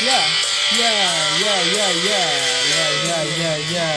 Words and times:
Ya, 0.00 0.20
ya, 0.80 0.94
ya, 1.36 1.56
ya, 1.60 1.88
ya, 1.92 2.24
ya, 2.72 2.86
ya, 3.04 3.18
ya, 3.36 3.52
ya. 3.68 3.88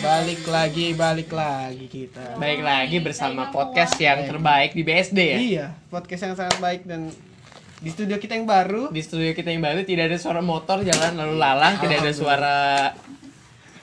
Balik 0.00 0.48
lagi, 0.48 0.96
balik 0.96 1.28
lagi 1.28 1.84
kita. 1.84 2.40
Baik 2.40 2.64
lagi 2.64 2.96
bersama 3.04 3.52
podcast 3.52 3.92
yang 4.00 4.24
terbaik 4.24 4.72
di 4.72 4.80
BSD 4.80 5.18
ya. 5.20 5.36
Iya, 5.36 5.66
podcast 5.92 6.32
yang 6.32 6.34
sangat 6.40 6.56
baik 6.64 6.88
dan 6.88 7.12
di 7.84 7.92
studio 7.92 8.16
kita 8.16 8.40
yang 8.40 8.48
baru. 8.48 8.88
Di 8.88 9.04
studio 9.04 9.36
kita 9.36 9.52
yang 9.52 9.60
baru 9.60 9.84
tidak 9.84 10.08
ada 10.08 10.16
suara 10.16 10.40
motor 10.40 10.80
jalan 10.80 11.12
lalu 11.12 11.36
lalang, 11.36 11.76
tidak 11.76 12.08
ada 12.08 12.12
suara 12.16 12.56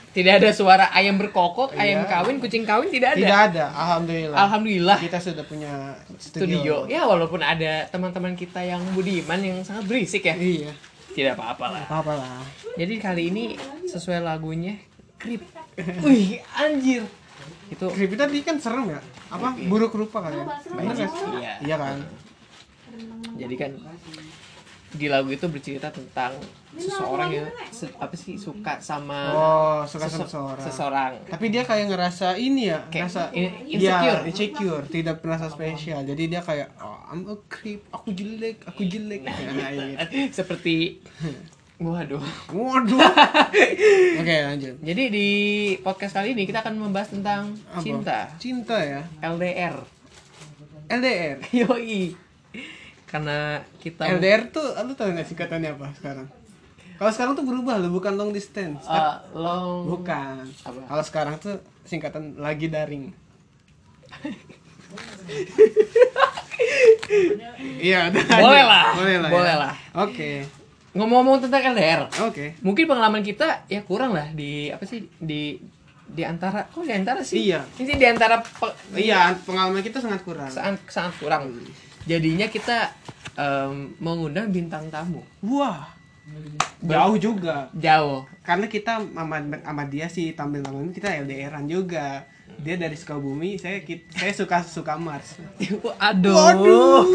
tidak 0.10 0.42
ada 0.42 0.50
suara 0.50 0.86
ayam 0.90 1.16
berkokok, 1.16 1.74
ayam 1.74 2.02
Iya. 2.02 2.10
kawin, 2.10 2.38
kucing 2.38 2.66
kawin 2.66 2.90
tidak 2.90 3.14
ada. 3.14 3.20
Tidak 3.20 3.40
ada, 3.52 3.66
alhamdulillah. 3.72 4.38
Alhamdulillah 4.40 4.98
Kita 5.00 5.20
sudah 5.20 5.44
punya 5.44 5.72
studio. 6.18 6.46
studio. 6.46 6.76
Ya 6.86 7.06
walaupun 7.06 7.40
ada 7.40 7.86
teman-teman 7.88 8.34
kita 8.34 8.60
yang 8.60 8.82
budiman 8.92 9.38
yang 9.38 9.62
sangat 9.62 9.86
berisik 9.86 10.26
ya. 10.26 10.34
Iya, 10.34 10.72
Tidak 11.10 11.34
apa-apa 11.34 11.66
lah. 11.72 11.86
apa 11.86 12.14
lah. 12.16 12.42
Jadi 12.74 12.94
kali 12.98 13.30
ini 13.30 13.44
sesuai 13.86 14.20
lagunya 14.20 14.78
Creep. 15.16 15.44
Wih, 16.02 16.40
anjir. 16.56 17.04
Itu 17.68 17.92
Creepy 17.92 18.16
tadi 18.16 18.40
kan 18.40 18.56
serem 18.58 18.90
ya? 18.90 19.02
Apa? 19.30 19.52
Buruk 19.68 19.94
rupa 19.94 20.24
kan 20.24 20.32
ya? 20.32 20.46
Iya. 21.38 21.54
Iya 21.60 21.76
kan? 21.78 21.98
jadi 23.36 23.56
kan 23.56 23.72
di 24.92 25.06
lagu 25.06 25.30
itu 25.30 25.46
bercerita 25.46 25.88
tentang 25.88 26.34
seseorang 26.72 27.30
yang 27.32 27.46
se- 27.70 27.94
apa 27.94 28.14
sih 28.14 28.34
suka 28.36 28.78
sama 28.78 29.20
Oh, 29.30 29.80
suka 29.84 30.06
sama 30.06 30.26
seseorang. 30.26 30.64
seseorang. 30.64 31.12
Tapi 31.26 31.46
dia 31.48 31.62
kayak 31.62 31.86
ngerasa 31.88 32.34
ini 32.36 32.68
ya, 32.68 32.82
Kayak 32.88 33.06
ngerasa 33.08 33.22
in- 33.32 33.54
Iya, 33.68 33.78
insecure. 33.78 34.22
insecure, 34.26 34.84
tidak 34.88 35.16
merasa 35.20 35.46
spesial. 35.48 36.02
Jadi 36.04 36.24
dia 36.28 36.42
kayak, 36.42 36.74
oh, 36.78 36.98
I'm 37.08 37.22
a 37.24 37.38
creep, 37.46 37.86
aku 37.88 38.10
jelek, 38.12 38.66
aku 38.66 38.82
jelek. 38.84 39.22
Nah. 39.22 39.34
Nah, 39.34 39.70
gitu. 39.70 40.34
Seperti 40.40 40.98
waduh. 41.80 42.20
Waduh. 42.50 43.00
Oke, 44.20 44.36
lanjut. 44.44 44.76
Jadi 44.80 45.04
di 45.08 45.28
podcast 45.80 46.14
kali 46.14 46.34
ini 46.34 46.44
kita 46.44 46.60
akan 46.60 46.76
membahas 46.82 47.14
tentang 47.14 47.54
Apa? 47.68 47.80
cinta, 47.80 48.18
Cinta 48.36 48.78
ya. 48.78 49.02
LDR. 49.22 49.78
LDR. 50.88 51.38
Yoi. 51.52 52.29
Karena 53.10 53.38
kita 53.78 54.06
LDR 54.08 54.48
tuh, 54.48 54.64
lu 54.80 54.94
tau 54.94 55.10
gak 55.10 55.26
singkatannya 55.26 55.74
apa 55.74 55.90
sekarang? 55.98 56.28
Kalau 56.96 57.12
sekarang 57.12 57.34
tuh 57.34 57.44
berubah 57.44 57.80
loh, 57.80 57.90
bukan 57.90 58.14
long 58.14 58.30
distance. 58.30 58.86
uh, 58.86 59.18
long 59.34 59.88
Bukan. 59.88 60.46
Kalau 60.62 61.02
sekarang 61.02 61.36
tuh 61.38 61.58
singkatan 61.84 62.38
lagi 62.38 62.68
daring. 62.68 63.10
Iya. 67.80 68.12
Boleh 68.14 68.64
lah. 68.64 68.86
Boleh 68.94 69.18
lah. 69.18 69.30
Boleh 69.32 69.54
ya. 69.54 69.58
lah. 69.58 69.74
Oke. 69.98 70.32
ngomong-ngomong 70.90 71.46
tentang 71.46 71.62
LDR. 71.72 72.02
Oke. 72.26 72.58
Mungkin 72.60 72.84
pengalaman 72.84 73.22
kita 73.22 73.64
ya 73.70 73.86
kurang 73.86 74.12
lah 74.12 74.34
di 74.34 74.68
apa 74.68 74.82
sih 74.84 75.06
di 75.16 75.62
di 76.04 76.24
antara 76.26 76.66
kok 76.66 76.82
di 76.82 76.92
antara 76.92 77.22
sih? 77.22 77.46
Iya. 77.46 77.62
Ini 77.78 77.94
di 77.94 78.08
antara 78.10 78.42
pe- 78.42 78.74
Iya, 78.98 79.38
pengalaman 79.46 79.80
kita 79.80 80.02
sangat 80.02 80.26
kurang. 80.26 80.50
sangat 80.50 80.82
sangat 80.90 81.14
kurang. 81.16 81.54
Jadinya 82.04 82.48
kita 82.48 82.92
em, 83.34 83.96
mengundang 83.98 84.50
bintang 84.50 84.88
tamu 84.88 85.24
Wah. 85.42 85.96
Jauh 86.80 87.18
juga. 87.18 87.74
jauh. 87.74 88.22
Karena 88.46 88.70
kita 88.70 89.02
sama, 89.02 89.42
sama 89.42 89.84
dia 89.90 90.06
sih 90.06 90.32
tampil 90.32 90.62
tampil 90.62 90.94
kita 90.94 91.10
LDRan 91.26 91.66
juga. 91.66 92.24
Dia 92.60 92.76
dari 92.76 92.94
Sukabumi, 92.94 93.58
saya 93.58 93.82
saya 94.14 94.32
suka 94.36 94.62
suka 94.62 94.94
Mars. 94.94 95.40
Aduh. 96.12 97.08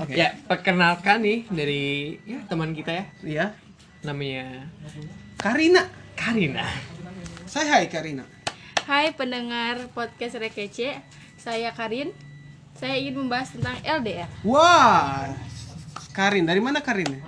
Oke. 0.00 0.14
Ya, 0.14 0.32
perkenalkan 0.46 1.20
nih 1.20 1.44
dari 1.48 1.84
ya, 2.24 2.40
teman 2.46 2.72
kita 2.72 2.94
ya, 2.94 3.04
Iya. 3.20 3.46
namanya 4.00 4.70
Karina. 5.36 5.84
Karina. 6.14 6.64
Saya 7.44 7.80
hai 7.80 7.86
Karina. 7.88 8.24
Hai 8.86 9.12
pendengar 9.12 9.90
podcast 9.92 10.38
Rekece, 10.38 11.00
saya 11.36 11.74
Karin. 11.74 12.12
Saya 12.80 12.96
ingin 12.96 13.20
membahas 13.20 13.52
tentang 13.52 13.76
LDR. 13.84 14.24
Wah. 14.40 15.28
Karin, 16.16 16.48
dari 16.48 16.64
mana 16.64 16.80
Karin? 16.80 17.20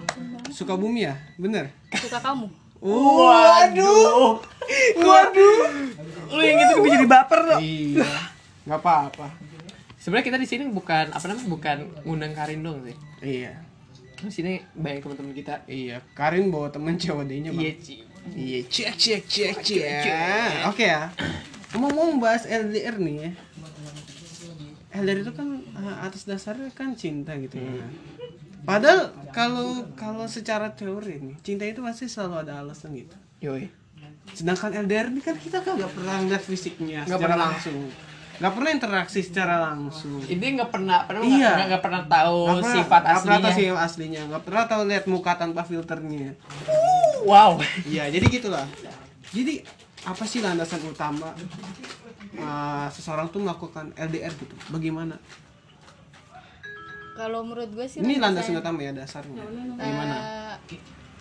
Sukabumi 0.48 1.04
ya? 1.04 1.20
Bener? 1.36 1.68
Suka 1.92 2.24
kamu? 2.24 2.48
Waduh. 2.80 4.40
Waduh. 4.96 5.60
Lu 6.32 6.40
yang 6.40 6.56
gitu 6.56 6.80
bisa 6.80 6.96
jadi 6.96 7.04
baper 7.04 7.40
loh. 7.44 7.60
Iya. 7.60 8.08
Gak 8.64 8.80
apa-apa. 8.80 9.28
Sebenarnya 10.00 10.24
kita 10.24 10.40
di 10.40 10.48
sini 10.48 10.64
bukan 10.72 11.12
apa 11.12 11.24
namanya? 11.28 11.44
Bukan 11.44 11.76
ngundang 12.08 12.32
Karin 12.32 12.64
dong 12.64 12.80
sih. 12.88 12.96
Iya. 13.20 13.52
Di 14.24 14.32
sini 14.32 14.56
banyak 14.72 15.04
teman-teman 15.04 15.36
kita. 15.36 15.68
Iya. 15.68 16.00
Karin 16.16 16.48
bawa 16.48 16.72
temen 16.72 16.96
COD-nya, 16.96 17.52
Bang. 17.52 17.60
Iya, 17.60 17.72
Ci. 17.76 17.96
Iya, 18.32 18.60
cek 18.72 18.94
cek 18.96 19.22
cek 19.28 19.54
cek. 19.60 20.64
Oke 20.72 20.88
ya. 20.88 21.12
Ngomong-ngomong 21.76 22.24
bahas 22.24 22.48
LDR 22.48 22.96
nih 22.96 23.14
ya. 23.20 23.30
LDR 24.92 25.18
itu 25.20 25.32
kan 25.32 25.48
eh, 25.58 25.96
atas 26.00 26.22
dasarnya 26.22 26.68
kan 26.70 26.92
cinta 26.92 27.32
gitu 27.34 27.56
ya. 27.56 27.84
Padahal 28.62 29.00
kalau 29.30 29.88
kalau 29.92 30.24
secara 30.26 30.70
teori 30.70 31.18
nih, 31.18 31.36
cinta 31.40 31.64
itu 31.64 31.80
pasti 31.80 32.06
selalu 32.06 32.34
ada 32.42 32.60
alasan 32.60 32.92
gitu. 32.92 33.16
Yoi. 33.40 33.66
Sedangkan 34.30 34.70
LDR 34.78 35.08
ini 35.08 35.18
kan 35.18 35.34
kita 35.34 35.60
kan 35.60 35.74
nggak 35.74 35.92
pernah 35.92 36.14
lihat 36.22 36.42
fisiknya 36.42 37.02
Nggak 37.02 37.18
secara 37.18 37.26
pernah. 37.32 37.46
langsung. 37.50 37.78
Nggak 38.32 38.52
pernah 38.52 38.70
interaksi 38.70 39.20
secara 39.20 39.54
langsung. 39.62 40.18
Ini 40.20 40.46
nggak 40.56 40.70
pernah, 40.70 40.98
pernah 41.04 41.22
Iya. 41.22 41.50
nggak 41.52 41.66
nggak 41.68 41.82
pernah 41.82 42.02
tahu 42.04 42.38
Nggak 42.40 42.56
pernah- 42.56 42.76
sifat 42.76 43.00
nggak 43.02 43.18
pernah 43.18 43.38
tahu 43.38 43.48
aslinya. 43.48 43.66
sifat 43.66 43.82
aslinya, 43.82 44.20
nggak 44.28 44.42
pernah 44.42 44.64
tahu 44.66 44.82
lihat 44.86 45.04
muka 45.06 45.32
tanpa 45.34 45.60
filternya. 45.62 46.30
Wow. 47.22 47.50
Iya, 47.84 48.04
jadi 48.08 48.24
gitulah. 48.28 48.66
Jadi 49.30 49.54
apa 50.02 50.24
sih 50.24 50.38
landasan 50.38 50.82
utama 50.84 51.30
uh, 52.34 52.88
seseorang 52.88 53.28
tuh 53.28 53.40
melakukan 53.40 53.90
LDR 53.94 54.32
gitu? 54.32 54.54
Bagaimana? 54.68 55.16
Kalau 57.12 57.44
menurut 57.44 57.68
gue 57.68 57.84
sih 57.84 58.00
Ini 58.00 58.16
landasan 58.18 58.56
utama 58.56 58.80
ya 58.80 58.90
dasarnya. 58.90 59.42
eh, 59.42 59.76
Gimana? 59.78 60.16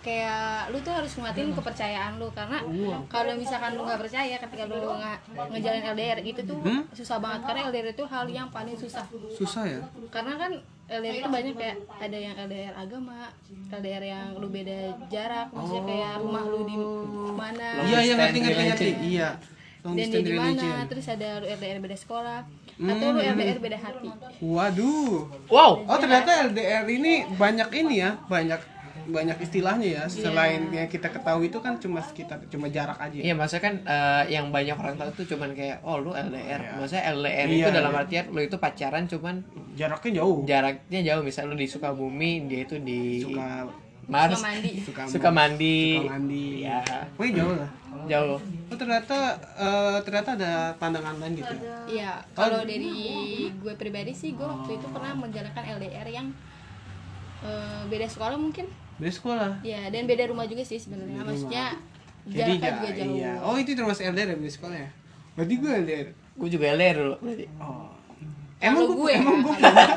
kayak 0.02 0.74
lu 0.74 0.82
tuh 0.82 0.90
harus 0.90 1.14
nguatin 1.14 1.54
kepercayaan 1.54 2.18
lu 2.18 2.26
karena 2.32 2.58
kalau 3.06 3.38
misalkan 3.38 3.70
lu 3.72 3.86
nggak 3.86 4.02
percaya 4.02 4.34
ketika 4.36 4.66
lu 4.66 4.98
nge- 4.98 5.20
ngejalin 5.48 5.84
LDR 5.88 6.18
itu 6.20 6.42
tuh 6.42 6.58
Hmm? 6.58 6.82
susah 6.90 7.22
banget 7.22 7.46
karena 7.46 7.70
LDR 7.70 7.88
itu 7.88 8.02
hal 8.04 8.26
yang 8.26 8.50
paling 8.50 8.74
susah 8.74 9.06
Susah 9.30 9.62
ya? 9.62 9.78
karena 10.10 10.34
kan 10.36 10.50
LDR 10.90 11.14
itu 11.16 11.28
banyak 11.30 11.54
kayak 11.54 11.76
ada 12.02 12.18
yang 12.18 12.34
LDR 12.36 12.74
agama 12.74 13.30
LDR 13.70 14.02
yang 14.02 14.26
lu 14.34 14.50
beda 14.50 14.74
jarak 15.06 15.46
maksudnya 15.48 15.82
kayak 15.86 16.12
rumah 16.18 16.42
lu 16.42 16.60
di 16.66 16.76
mana 17.30 17.66
Iya, 17.84 17.98
iya 18.02 18.14
ngerti 18.16 18.38
ngerti 18.40 18.62
ngerti. 18.64 18.82
religion. 18.82 19.06
Iya. 19.06 19.28
Long 19.82 19.98
dan 19.98 20.14
dia 20.14 20.22
di 20.22 20.34
mana 20.38 20.86
terus 20.86 21.10
ada 21.10 21.42
lu 21.42 21.46
LDR 21.50 21.82
beda 21.82 21.98
sekolah 21.98 22.46
atau 22.78 23.06
lu 23.10 23.18
LDR 23.18 23.58
beda 23.58 23.78
hati 23.82 24.08
Waduh. 24.38 25.26
Wow. 25.50 25.82
Oh, 25.90 25.98
ternyata 25.98 26.46
LDR 26.50 26.86
ini 26.86 27.26
banyak 27.34 27.68
ini 27.74 27.94
ya, 27.98 28.14
banyak 28.30 28.62
banyak 29.02 29.34
istilahnya 29.42 29.88
ya. 29.98 30.02
Selain 30.06 30.70
yang 30.70 30.86
kita 30.86 31.10
ketahui 31.10 31.50
itu 31.50 31.58
kan 31.58 31.74
cuma 31.82 31.98
sekitar 31.98 32.38
cuma 32.46 32.70
jarak 32.70 32.94
aja. 33.02 33.18
Iya, 33.18 33.34
maksudnya 33.34 33.62
kan 33.66 33.74
eh, 33.82 34.22
yang 34.30 34.54
banyak 34.54 34.78
orang 34.78 34.94
tahu 34.94 35.10
tuh 35.18 35.34
cuman 35.34 35.50
kayak 35.58 35.82
oh 35.82 35.98
lu 35.98 36.14
LDR. 36.14 36.78
Maksudnya 36.78 37.04
LDR 37.10 37.46
Iya, 37.50 37.66
itu 37.66 37.70
dalam 37.74 37.90
iya. 37.90 38.00
artian 38.06 38.24
lu 38.30 38.38
itu 38.38 38.56
pacaran 38.62 39.04
cuman 39.10 39.42
Jaraknya 39.74 40.22
jauh. 40.22 40.44
jaraknya 40.46 41.00
jauh. 41.02 41.22
Misal 41.26 41.50
lu 41.50 41.58
di 41.58 41.66
Sukabumi, 41.66 42.46
dia 42.46 42.62
itu 42.62 42.78
di 42.78 43.18
Suka 43.18 43.66
Mars. 44.04 44.34
Suka 44.34 44.44
mandi. 44.44 44.72
suka 44.78 45.02
Suka 45.06 45.30
mandi. 45.30 45.78
suka 45.96 46.10
mandi. 46.10 46.46
Iya. 46.60 46.78
Pokoknya 47.12 47.32
jauh 47.34 47.54
lah. 47.54 47.70
Jauh. 48.02 48.38
Oh 48.66 48.76
ternyata 48.76 49.16
eh, 49.54 49.98
ternyata 50.02 50.28
ada 50.34 50.52
pandangan 50.76 51.14
lain 51.16 51.32
gitu. 51.36 51.54
ya? 51.54 51.76
Iya, 51.84 52.12
kalau 52.32 52.60
dari 52.62 52.90
gue 53.52 53.74
pribadi 53.74 54.10
sih 54.12 54.32
gue 54.32 54.42
waktu 54.42 54.74
itu 54.74 54.86
pernah 54.88 55.12
menjalankan 55.14 55.64
LDR 55.76 56.08
yang 56.08 56.26
eh, 57.40 57.82
beda 57.86 58.06
sekolah 58.06 58.34
mungkin. 58.36 58.66
Dari 58.94 59.12
sekolah. 59.12 59.62
Ya, 59.62 59.86
dan 59.88 60.04
beda 60.04 60.26
rumah 60.26 60.44
juga 60.44 60.62
sih 60.62 60.76
sebenarnya. 60.76 61.22
Maksudnya 61.22 61.74
Jadi 62.22 62.54
jaraknya 62.54 62.62
ja- 62.62 62.74
juga 62.76 62.90
jauh. 62.92 63.14
iya. 63.14 63.32
Oh 63.40 63.56
itu 63.56 63.70
termasuk 63.72 64.02
LDR 64.04 64.28
ya 64.28 64.36
dari 64.36 64.52
sekolah 64.52 64.76
ya? 64.76 64.90
Berarti 65.32 65.54
gue 65.56 65.70
LDR. 65.80 66.08
Gue 66.32 66.48
juga 66.48 66.64
LDR 66.70 66.96
dulu 66.98 67.16
berarti. 67.20 67.46
Oh. 67.56 67.90
Kalau 68.62 68.94
gue, 68.94 69.10
emang 69.10 69.36
ya, 69.36 69.42
gue 69.42 69.54
kalau- 69.58 69.96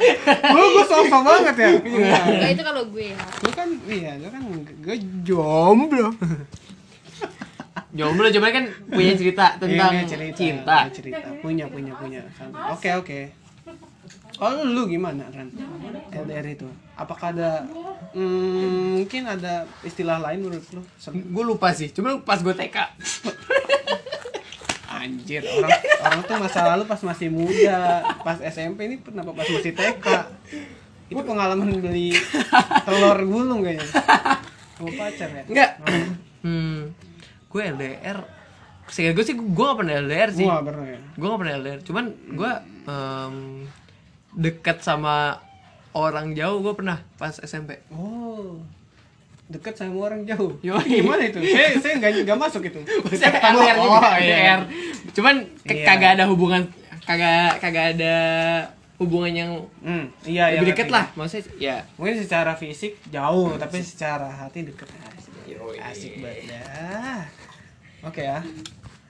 gue 0.50 0.66
gue 0.74 0.86
sofa 0.90 1.18
banget 1.22 1.56
ya. 1.56 1.70
Enggak, 1.78 2.50
itu 2.50 2.64
kalau 2.66 2.84
gue 2.90 3.06
ya. 3.14 3.18
Gue 3.38 3.54
kan 3.54 3.68
iya, 3.86 4.12
gue 4.18 4.30
kan 4.30 4.42
gue 4.82 4.98
jomblo. 5.22 6.10
Jomblo 7.94 8.28
coba 8.28 8.48
kan 8.52 8.66
punya 8.90 9.14
cerita 9.14 9.46
tentang 9.56 9.92
Iya, 9.94 10.02
dia 10.02 10.10
cerita, 10.10 10.36
cinta. 10.36 10.78
cerita. 10.90 11.28
Punya 11.40 11.70
punya 11.70 11.94
punya. 11.96 12.26
Oke 12.74 12.90
oke. 12.92 13.20
Kalau 14.36 14.68
lu 14.68 14.84
gimana 14.92 15.24
Ran? 15.32 15.48
LDR 16.12 16.44
itu? 16.52 16.68
Apakah 17.00 17.32
ada 17.32 17.64
hmm, 18.12 19.00
mungkin 19.00 19.24
ada 19.24 19.64
istilah 19.80 20.20
lain 20.20 20.44
menurut 20.44 20.68
lu? 20.76 20.82
Gue 21.32 21.44
lupa 21.46 21.72
sih, 21.72 21.88
cuma 21.88 22.20
pas 22.20 22.44
gue 22.44 22.52
TK. 22.52 22.76
anjir 25.26 25.42
orang 25.42 25.74
orang 26.06 26.22
tuh 26.22 26.38
masa 26.38 26.60
lalu 26.70 26.84
pas 26.86 27.02
masih 27.02 27.34
muda 27.34 28.06
pas 28.22 28.38
SMP 28.38 28.86
ini 28.86 28.96
kenapa 29.02 29.34
pas 29.34 29.50
masih 29.50 29.74
TK 29.74 30.06
itu 31.10 31.22
pengalaman 31.26 31.82
beli 31.82 32.14
telur 32.86 33.18
gulung 33.26 33.66
kayaknya 33.66 33.90
sama 34.78 34.92
pacar 34.94 35.30
ya 35.34 35.44
Enggak. 35.50 35.72
Hmm. 36.46 36.92
Gue 37.48 37.62
LDR. 37.64 38.20
Seingat 38.86 39.16
gue 39.16 39.26
sih 39.26 39.34
gue 39.34 39.66
gak 39.66 39.80
pernah 39.82 39.98
LDR 39.98 40.30
sih. 40.30 40.46
gua 40.46 40.62
pernah 40.62 40.86
ya 40.86 41.00
Gue 41.16 41.28
gak 41.32 41.40
pernah 41.42 41.54
LDR. 41.58 41.80
Cuman 41.82 42.06
gue 42.12 42.52
em, 42.86 43.36
dekat 44.36 44.78
sama 44.84 45.42
orang 45.96 46.36
jauh 46.36 46.60
gue 46.60 46.74
pernah 46.76 47.02
pas 47.16 47.34
SMP. 47.40 47.82
oh 47.90 48.60
dekat 49.46 49.74
sama 49.74 49.94
orang 50.04 50.26
jauh 50.26 50.58
Yoi. 50.60 50.82
gimana 51.00 51.22
itu 51.24 51.38
saya 51.40 51.78
saya 51.78 51.94
nggak 51.98 52.26
nggak 52.26 52.40
masuk 52.40 52.62
itu 52.64 52.80
Saya 53.14 53.38
LDR 53.46 53.76
juga, 53.76 54.00
Oh, 54.00 54.14
iya. 54.18 54.36
LDR. 54.36 54.60
Cuman 55.12 55.36
Iya. 55.64 55.86
kagak 55.86 56.12
ada 56.16 56.26
hubungan 56.26 56.62
kagak 57.02 57.62
kagak 57.62 57.86
ada 57.94 58.16
hubungan 58.96 59.30
yang 59.30 59.52
hmm, 59.80 60.08
iya 60.24 60.50
iya 60.50 60.58
lebih 60.58 60.72
deket 60.72 60.88
ngerti. 60.88 60.96
lah. 60.96 61.06
Maksudnya 61.14 61.46
ya 61.58 61.76
mungkin 61.96 62.16
secara 62.18 62.52
fisik 62.54 62.98
jauh 63.08 63.54
tapi 63.56 63.78
secara 63.80 64.26
hati 64.32 64.64
deket 64.64 64.88
asik, 64.88 65.34
asik 65.78 66.12
banget 66.18 66.50
ya 66.50 66.64
oke 68.02 68.18
ya 68.20 68.40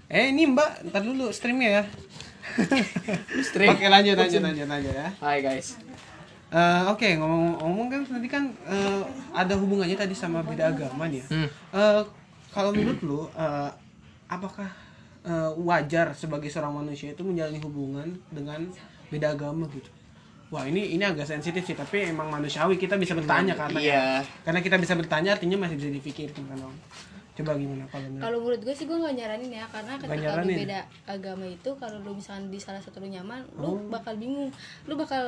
eh 0.08 0.30
ini 0.30 0.48
mbak 0.48 0.90
ntar 0.90 1.02
dulu 1.02 1.30
streamnya 1.30 1.70
ya 1.72 1.84
Stream. 3.46 3.72
oke 3.72 3.86
lanjut 3.86 4.16
lanjut 4.16 4.42
lanjut 4.42 4.68
lanjut 4.68 4.94
ya 4.94 5.08
Hai 5.18 5.40
guys. 5.40 5.80
Eh, 6.56 6.84
oke 6.88 7.04
ngomong-ngomong 7.14 7.88
kan 7.90 8.02
tadi 8.08 8.28
kan 8.28 8.44
eh, 8.64 9.04
ada 9.34 9.54
hubungannya 9.54 9.92
tadi 9.94 10.16
sama 10.16 10.40
beda 10.42 10.72
agama 10.72 11.04
nih 11.06 11.20
ya 11.20 11.26
Hmm. 11.28 11.50
Eh, 11.74 12.02
kalau 12.50 12.72
menurut 12.72 13.00
lu 13.02 13.22
eh, 13.30 13.70
apakah 14.26 14.72
eh, 15.22 15.52
wajar 15.60 16.16
sebagai 16.16 16.48
seorang 16.48 16.72
manusia 16.78 17.12
itu 17.12 17.22
menjalani 17.22 17.60
hubungan 17.60 18.08
dengan 18.30 18.72
beda 19.06 19.36
agama 19.36 19.68
gitu 19.70 19.92
wah 20.48 20.64
ini 20.64 20.96
ini 20.96 21.04
agak 21.04 21.28
sensitif 21.28 21.60
sih 21.62 21.76
tapi 21.76 22.08
emang 22.08 22.32
manusiawi 22.32 22.78
kita 22.78 22.96
bisa 22.96 23.12
bertanya 23.14 23.52
karena 23.54 23.76
Iya. 23.78 24.06
karena 24.42 24.62
kita 24.62 24.78
bisa 24.78 24.94
bertanya 24.94 25.36
artinya 25.36 25.60
masih 25.60 25.76
bisa 25.76 25.92
dipikirkan 25.92 26.46
kan 26.46 26.60
Om. 26.62 26.76
coba 27.36 27.52
gimana 27.54 27.84
kalau 27.86 28.08
menurut 28.08 28.24
kalau 28.24 28.38
menurut 28.40 28.62
gue 28.64 28.72
sih 28.72 28.86
gue 28.86 28.96
gak 28.96 29.12
nyaranin 29.14 29.52
ya 29.52 29.66
karena 29.68 29.94
ketika 30.00 30.40
lu 30.40 30.48
beda 30.56 30.80
agama 31.04 31.44
itu 31.46 31.70
kalau 31.76 31.98
lu 32.00 32.12
misalkan 32.16 32.48
di 32.48 32.56
salah 32.56 32.80
satu 32.80 33.04
lu 33.04 33.12
nyaman 33.12 33.44
Oh. 33.60 33.76
lu 33.76 33.92
bakal 33.92 34.16
bingung 34.16 34.48
lu 34.88 34.96
bakal 34.96 35.26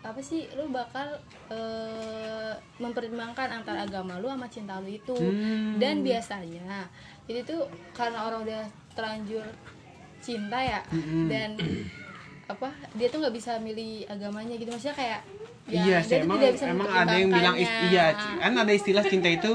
apa 0.00 0.20
sih 0.20 0.48
lu 0.56 0.72
bakal 0.72 1.04
eh, 1.52 2.52
mempertimbangkan 2.80 3.60
antara 3.60 3.84
agama 3.84 4.16
lu 4.16 4.32
sama 4.32 4.48
cinta 4.48 4.80
lu 4.80 4.88
itu 4.88 5.12
Hmm. 5.12 5.76
dan 5.76 6.00
biasanya 6.00 6.88
jadi 7.28 7.44
tuh 7.44 7.68
karena 7.92 8.24
orang 8.24 8.48
udah 8.48 8.64
terlanjur 8.96 9.44
cinta 10.20 10.56
ya 10.56 10.80
Mm-mm. 10.88 11.28
dan 11.28 11.56
apa 12.48 12.68
dia 12.96 13.06
tuh 13.06 13.22
nggak 13.22 13.34
bisa 13.36 13.60
milih 13.62 14.04
agamanya 14.08 14.58
gitu 14.58 14.72
maksudnya 14.74 14.96
kayak 14.96 15.20
ya, 15.70 15.80
iya 15.84 15.98
dia 16.00 16.02
sih 16.02 16.10
tuh 16.16 16.24
emang 16.26 16.38
tidak 16.40 16.52
bisa 16.56 16.64
emang 16.66 16.88
ada 16.90 17.14
yang 17.14 17.30
bilang 17.30 17.56
iya 17.60 18.04
kan 18.16 18.52
ada 18.56 18.72
istilah 18.74 19.04
cinta 19.06 19.28
itu 19.30 19.50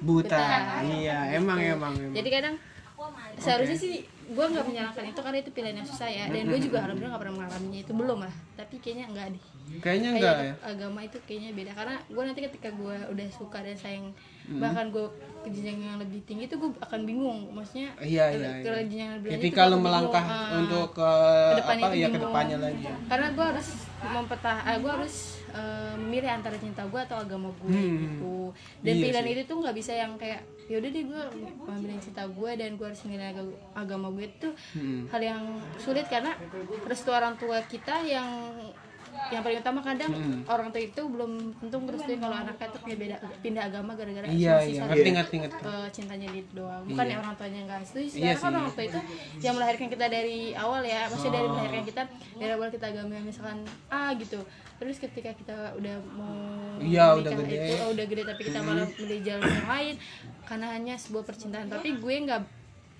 buta, 0.00 0.34
Buta. 0.34 0.80
iya 0.82 1.18
emang 1.36 1.60
emang, 1.60 1.92
emang. 1.94 2.16
jadi 2.16 2.28
kadang 2.40 2.54
seharusnya 3.38 3.78
sih 3.78 4.04
gue 4.30 4.44
nggak 4.46 4.62
menyalahkan 4.64 5.04
itu 5.04 5.20
karena 5.20 5.38
itu 5.38 5.50
pilihan 5.50 5.76
yang 5.76 5.88
susah 5.88 6.06
ya. 6.06 6.24
Dan 6.26 6.46
gue 6.46 6.58
juga 6.60 6.78
alhamdulillah 6.80 7.10
nggak 7.10 7.22
pernah 7.22 7.36
mengalaminya 7.36 7.80
itu 7.80 7.92
belum 7.92 8.18
lah. 8.20 8.34
Tapi 8.54 8.74
kayaknya 8.78 9.06
enggak 9.06 9.26
deh. 9.30 9.42
Kayaknya 9.76 10.08
enggak 10.12 10.34
Kayak 10.34 10.46
ya? 10.46 10.54
agama 10.66 11.00
itu 11.00 11.16
kayaknya 11.20 11.50
beda. 11.52 11.72
Karena 11.74 11.94
gue 12.04 12.22
nanti 12.22 12.40
ketika 12.42 12.68
gue 12.70 12.96
udah 13.06 13.26
suka 13.28 13.58
dan 13.58 13.74
sayang 13.74 14.06
bahkan 14.52 14.90
gue 14.90 15.06
ke 15.40 15.48
jenjang 15.48 15.78
yang 15.80 15.96
lebih 15.96 16.20
tinggi 16.24 16.44
itu 16.44 16.56
gue 16.56 16.70
akan 16.78 17.00
bingung. 17.02 17.38
Maksudnya 17.50 17.90
Iya, 17.98 18.24
ke- 18.28 18.36
iya, 18.36 18.50
ke 18.56 18.68
iya. 18.68 18.82
jenjang 18.84 19.00
yang 19.04 19.16
lebih 19.18 19.30
ketika 19.36 19.62
melangkah 19.72 20.24
bingung. 20.24 20.46
Ah. 20.46 20.58
untuk 20.60 20.86
ke 20.92 21.10
Ke 21.10 21.56
depannya 21.56 21.84
apa 21.84 21.90
itu 21.90 21.98
ya 21.98 22.08
ke 22.08 22.18
depannya 22.20 22.56
lagi. 22.60 22.84
Karena 23.04 23.26
gue 23.30 23.44
harus 23.46 23.68
mempetah 24.00 24.58
ah, 24.60 24.76
gue 24.76 24.90
harus 24.92 25.14
eh, 25.52 25.94
memilih 25.96 26.30
antara 26.32 26.54
cinta 26.54 26.82
gue 26.82 27.00
atau 27.00 27.16
agama 27.16 27.50
gue 27.56 27.70
Hmm. 27.70 27.98
gitu 28.00 28.36
dan 28.80 28.94
Iya 28.94 29.02
pilihan 29.04 29.24
sih. 29.24 29.32
itu 29.32 29.42
tuh 29.44 29.56
nggak 29.58 29.76
bisa 29.76 29.92
yang 29.92 30.12
kayak 30.14 30.40
yaudah 30.66 30.86
deh 30.88 31.02
gue 31.02 31.22
memilih 31.68 31.98
cinta 31.98 32.22
gue 32.24 32.50
dan 32.52 32.70
gue 32.72 32.86
harus 32.86 33.02
memilih 33.02 33.26
aga- 33.28 33.58
agama 33.74 34.06
gue 34.10 34.24
itu 34.24 34.48
Hmm. 34.72 35.02
hal 35.08 35.20
yang 35.20 35.42
sulit 35.76 36.06
karena 36.06 36.32
restu 36.82 37.10
orang 37.10 37.34
tua 37.34 37.58
kita 37.62 38.00
yang 38.00 38.26
yang 39.30 39.40
paling 39.40 39.58
utama 39.58 39.80
kadang 39.80 40.10
Hmm. 40.10 40.42
orang 40.44 40.68
tua 40.68 40.82
itu 40.82 41.02
belum 41.02 41.32
tentu 41.56 41.76
ngerestuin 41.78 42.18
kalau 42.18 42.36
anaknya 42.36 42.66
tuh 42.66 42.80
punya 42.80 42.96
beda 42.96 43.16
pindah 43.38 43.62
agama 43.64 43.90
gara-gara 43.94 44.26
iya 44.26 44.58
iya. 44.60 44.82
ngerti 44.84 45.08
ngerti 45.12 45.36
ngerti. 45.40 45.62
Eh, 45.62 45.88
cintanya 45.90 46.28
di 46.28 46.40
doang. 46.50 46.82
Bukan 46.82 46.98
Iya. 47.00 47.12
yang 47.14 47.20
orang 47.20 47.34
tuanya 47.36 47.60
nggak 47.64 47.80
setuju 47.84 48.08
Iya 48.16 48.34
kan 48.34 48.50
orang 48.52 48.72
tua 48.72 48.84
itu 48.84 49.00
yang 49.38 49.54
melahirkan 49.54 49.88
kita 49.88 50.06
dari 50.06 50.38
awal 50.52 50.82
ya. 50.82 51.06
Maksudnya 51.06 51.34
dari 51.36 51.48
melahirkan 51.48 51.82
kita 51.84 52.02
dari 52.34 52.52
awal 52.52 52.68
kita 52.68 52.86
agama 52.88 53.14
misalkan 53.22 53.58
A 53.88 54.02
gitu. 54.14 54.40
Terus 54.76 54.96
ketika 54.98 55.30
kita 55.30 55.56
udah 55.76 55.96
mau 56.10 56.34
Iya, 56.80 57.06
udah 57.14 57.32
gede. 57.36 57.56
itu 57.60 57.74
oh, 57.78 57.88
udah 57.92 58.06
gede 58.08 58.22
tapi 58.24 58.42
kita 58.42 58.58
malah 58.60 58.88
milih 58.90 59.20
jalan 59.20 59.44
yang 59.46 59.68
lain 59.68 59.94
karena 60.42 60.66
hanya 60.72 60.94
sebuah 60.96 61.22
percintaan. 61.22 61.68
Tapi 61.68 61.88
gue 61.94 62.14
nggak 62.24 62.42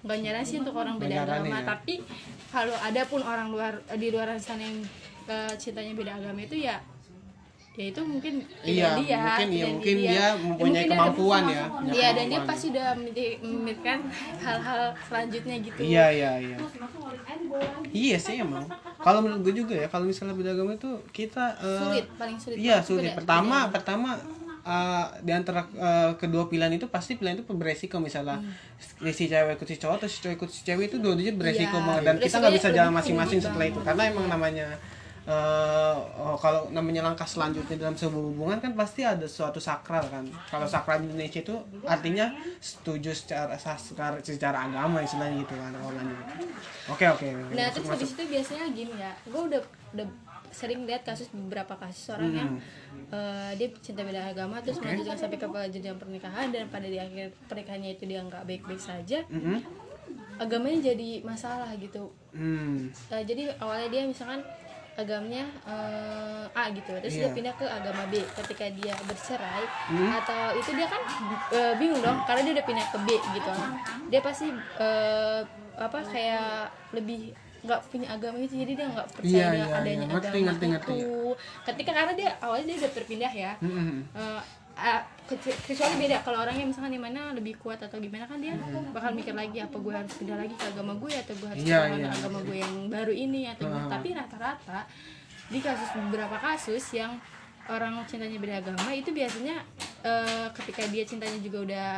nggak 0.01 0.45
sih 0.49 0.57
untuk 0.57 0.73
orang 0.73 0.97
beda 0.97 1.29
agama. 1.29 1.61
ya. 1.61 1.77
tapi 1.77 2.01
kalau 2.49 2.73
ada 2.73 3.03
pun 3.05 3.21
orang 3.21 3.53
luar 3.53 3.85
di 4.01 4.09
luar 4.09 4.33
sana 4.41 4.65
yang 4.65 4.81
eh, 5.31 5.53
cintanya 5.55 5.95
beda 5.95 6.13
agama 6.17 6.41
itu 6.41 6.59
ya 6.59 6.77
ya 7.71 7.87
itu 7.87 8.03
mungkin 8.03 8.35
Iya, 8.61 8.99
dia 8.99 9.17
mungkin- 9.23 9.49
iya, 9.49 9.67
mungkin 9.71 9.97
dia. 9.97 10.11
Ya, 10.11 10.27
mempunyai 10.35 10.45
mungkin 10.45 10.69
dia 10.69 10.83
ada- 10.83 10.91
kemampuan 10.93 11.43
ya, 11.49 11.65
iya 11.89 12.09
dan 12.13 12.25
dia 12.27 12.41
pasti 12.43 12.67
udah 12.69 12.89
memikirkan 13.41 13.99
hal-hal 14.37 14.83
selanjutnya 15.01 15.57
gitu. 15.63 15.81
Iya 15.81 16.05
iya 16.11 16.31
iya. 16.43 16.57
Iya 17.91 18.17
sih 18.19 18.37
emang. 18.39 18.67
Kalau 18.97 19.21
menurut 19.21 19.41
gue 19.43 19.55
juga 19.57 19.75
ya 19.77 19.87
kalau 19.87 20.05
misalnya 20.05 20.35
beda 20.35 20.51
agama 20.53 20.75
itu 20.75 20.91
kita 21.11 21.57
eh, 21.59 21.81
sulit 21.81 22.07
paling 22.15 22.37
sulit 22.37 22.57
iya 22.59 22.77
sulit. 22.81 23.03
beda- 23.07 23.17
pertama 23.17 23.57
beda. 23.61 23.73
pertama 23.73 24.11
eh, 24.63 25.05
di 25.21 25.33
antara 25.33 25.61
eh, 25.65 26.11
kedua 26.17 26.47
pilihan 26.47 26.71
itu 26.71 26.87
pasti 26.87 27.17
pilihan 27.17 27.39
itu 27.39 27.49
beresiko. 27.51 27.97
Misalnya 27.99 28.45
si 29.09 29.25
cewek 29.25 29.57
ikut 29.57 29.67
si 29.67 29.77
cowok 29.77 29.95
atau 29.97 30.09
si 30.09 30.19
cowok 30.21 30.35
ikut 30.37 30.51
si 30.51 30.61
cewek 30.63 30.85
itu 30.87 30.97
dua-duanya 30.99 31.33
beresiko 31.33 31.71
Iya, 31.73 31.87
banget. 31.87 32.03
Dan 32.03 32.15
kita 32.15 32.21
resikonya 32.21 32.41
nggak 32.41 32.55
bisa 32.59 32.69
jalan 32.71 32.93
masing-masing 32.93 33.39
tinggi 33.39 33.47
setelah 33.47 33.67
itu. 33.69 33.81
Karena 33.81 34.03
emang 34.07 34.27
namanya 34.29 34.67
oh, 36.19 36.37
kalau 36.41 36.67
namanya 36.75 37.07
langkah 37.07 37.29
selanjutnya 37.29 37.77
dalam 37.79 37.95
sebuah 37.95 38.25
hubungan 38.33 38.59
kan 38.59 38.73
pasti 38.75 39.07
ada 39.07 39.27
suatu 39.29 39.63
sakral 39.63 40.03
kan. 40.11 40.25
Kalau 40.51 40.67
sakral 40.67 41.05
di 41.05 41.13
Indonesia 41.13 41.41
itu 41.41 41.55
artinya 41.87 42.33
setuju 42.59 43.15
secara 43.15 43.55
secara, 43.57 44.17
secara 44.21 44.67
agama 44.67 45.05
istilahnya 45.05 45.43
gitu 45.43 45.55
kan 45.55 45.73
kalau 45.73 45.93
lanjut. 45.95 46.27
Oke 46.91 47.05
oke. 47.07 47.27
Nah 47.55 47.69
masuk 47.69 47.75
terus 47.75 47.87
masuk 47.87 47.95
habis 47.95 48.11
itu 48.13 48.23
biasanya 48.27 48.67
gini 48.75 48.95
ya 48.99 49.13
gue 49.29 49.43
udah 49.51 49.61
udah 49.95 50.07
sering 50.51 50.83
lihat 50.83 51.07
kasus 51.07 51.31
beberapa 51.31 51.79
kasus 51.79 52.11
orang 52.11 52.35
yang 52.35 52.51
eh, 53.15 53.51
dia 53.55 53.71
cinta 53.79 54.03
beda 54.03 54.35
agama 54.35 54.59
terus 54.59 54.83
melanjutkan 54.83 55.15
sampai 55.15 55.39
ke 55.39 55.47
jenjang 55.71 55.99
pernikahan 55.99 56.51
dan 56.51 56.67
pada 56.67 56.91
di 56.91 56.99
akhir 56.99 57.31
pernikahannya 57.47 57.95
itu 57.95 58.05
dia 58.11 58.21
nggak 58.27 58.43
baik-baik 58.43 58.83
saja 58.83 59.23
Mm-mm. 59.31 59.63
agamanya 60.43 60.91
jadi 60.91 61.23
masalah 61.23 61.71
gitu. 61.79 62.11
Hmm. 62.35 62.91
Eh, 62.91 63.23
jadi 63.23 63.55
awalnya 63.63 63.89
dia 63.95 64.03
misalkan 64.11 64.43
agamanya 65.01 65.45
eh, 65.65 66.45
A 66.53 66.65
gitu 66.71 66.93
terus 66.95 67.13
Iya. 67.13 67.21
dia 67.23 67.31
pindah 67.33 67.55
ke 67.55 67.65
agama 67.65 68.05
B 68.07 68.21
ketika 68.35 68.67
dia 68.71 68.95
bercerai 69.03 69.65
Hmm. 69.87 70.11
atau 70.15 70.41
itu 70.53 70.71
dia 70.73 70.87
kan 70.87 71.03
eh, 71.51 71.75
bingung 71.75 71.99
dong 71.99 72.19
karena 72.23 72.41
dia 72.43 72.53
udah 72.55 72.67
pindah 72.67 72.87
ke 72.87 72.99
B 73.01 73.09
gitu 73.31 73.51
dia 74.07 74.21
pasti 74.21 74.49
eh, 74.77 75.41
apa 75.77 75.99
kayak 76.03 76.67
lebih 76.93 77.33
nggak 77.61 77.81
punya 77.87 78.09
agama 78.11 78.37
itu 78.39 78.57
jadi 78.57 78.73
dia 78.75 78.87
nggak 78.89 79.09
percaya 79.11 79.37
Iya, 79.37 79.47
dengan 79.51 79.69
iya, 79.69 79.77
adanya 79.77 80.01
iya. 80.01 80.11
Ngerti, 80.11 80.29
agama 80.31 80.47
ngerti, 80.47 80.65
itu 80.65 80.73
ngerti. 80.73 80.97
ketika 81.63 81.91
karena 81.93 82.13
dia 82.15 82.31
awalnya 82.39 82.65
dia 82.67 82.77
udah 82.79 82.93
berpindah 82.95 83.33
ya 83.35 83.53
Mm-mm. 83.61 83.91
Eh, 84.11 84.21
ah, 84.21 84.41
kece- 85.31 85.59
kecuali 85.63 85.95
beda 86.03 86.17
kalau 86.27 86.43
orangnya 86.43 86.67
misalkan 86.67 86.91
di 86.91 86.99
mana 86.99 87.31
lebih 87.31 87.55
kuat 87.63 87.79
atau 87.79 88.03
gimana 88.03 88.27
kan 88.27 88.43
dia 88.43 88.59
bakal 88.91 89.15
mikir 89.15 89.31
lagi 89.31 89.63
apa 89.63 89.77
gue 89.79 89.95
harus 89.95 90.13
pindah 90.19 90.37
lagi 90.41 90.55
ke 90.59 90.65
agama 90.67 90.93
gue 90.99 91.13
atau 91.15 91.35
gue 91.39 91.49
harus 91.49 91.63
pindah 91.63 91.87
ke 91.87 91.99
iya. 92.03 92.11
agama 92.11 92.39
gue 92.43 92.57
yang 92.59 92.75
baru 92.91 93.13
ini 93.15 93.41
atau. 93.47 93.71
Ah. 93.71 93.87
tapi 93.87 94.09
rata-rata 94.11 94.81
di 95.51 95.59
kasus 95.63 95.91
beberapa 95.95 96.35
kasus 96.39 96.83
yang 96.95 97.15
orang 97.71 98.03
cintanya 98.11 98.35
beda 98.43 98.55
agama 98.67 98.91
itu 98.91 99.15
biasanya 99.15 99.63
eh, 100.03 100.47
ketika 100.59 100.83
dia 100.91 101.07
cintanya 101.07 101.39
juga 101.39 101.59
udah 101.63 101.89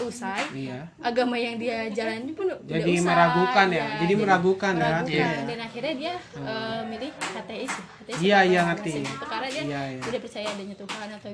usai 0.00 0.40
iya 0.56 0.88
agama 1.04 1.36
yang 1.36 1.60
dia 1.60 1.90
jalani 1.92 2.32
pun 2.32 2.48
udah 2.48 2.64
Jadi 2.64 2.96
usai, 2.96 3.04
meragukan 3.04 3.66
ya? 3.68 3.84
Jadi 3.84 4.00
jadi 4.00 4.14
meragukan 4.16 4.72
ya? 4.72 4.88
Iya. 5.04 5.28
dan 5.44 5.60
akhirnya 5.60 5.94
dia 6.00 6.14
eh, 6.40 6.80
milih 6.88 7.10
ateis 7.36 7.72
ya. 7.72 7.84
ateis 8.00 8.18
Iya, 8.22 8.38
iya, 8.48 8.60
ngerti. 8.72 8.92
Karena 9.20 9.48
dia 9.52 9.62
Iya, 9.62 9.82
iya. 9.98 10.00
tidak 10.00 10.20
percaya 10.24 10.46
adanya 10.48 10.76
Tuhan 10.80 11.08
atau 11.12 11.30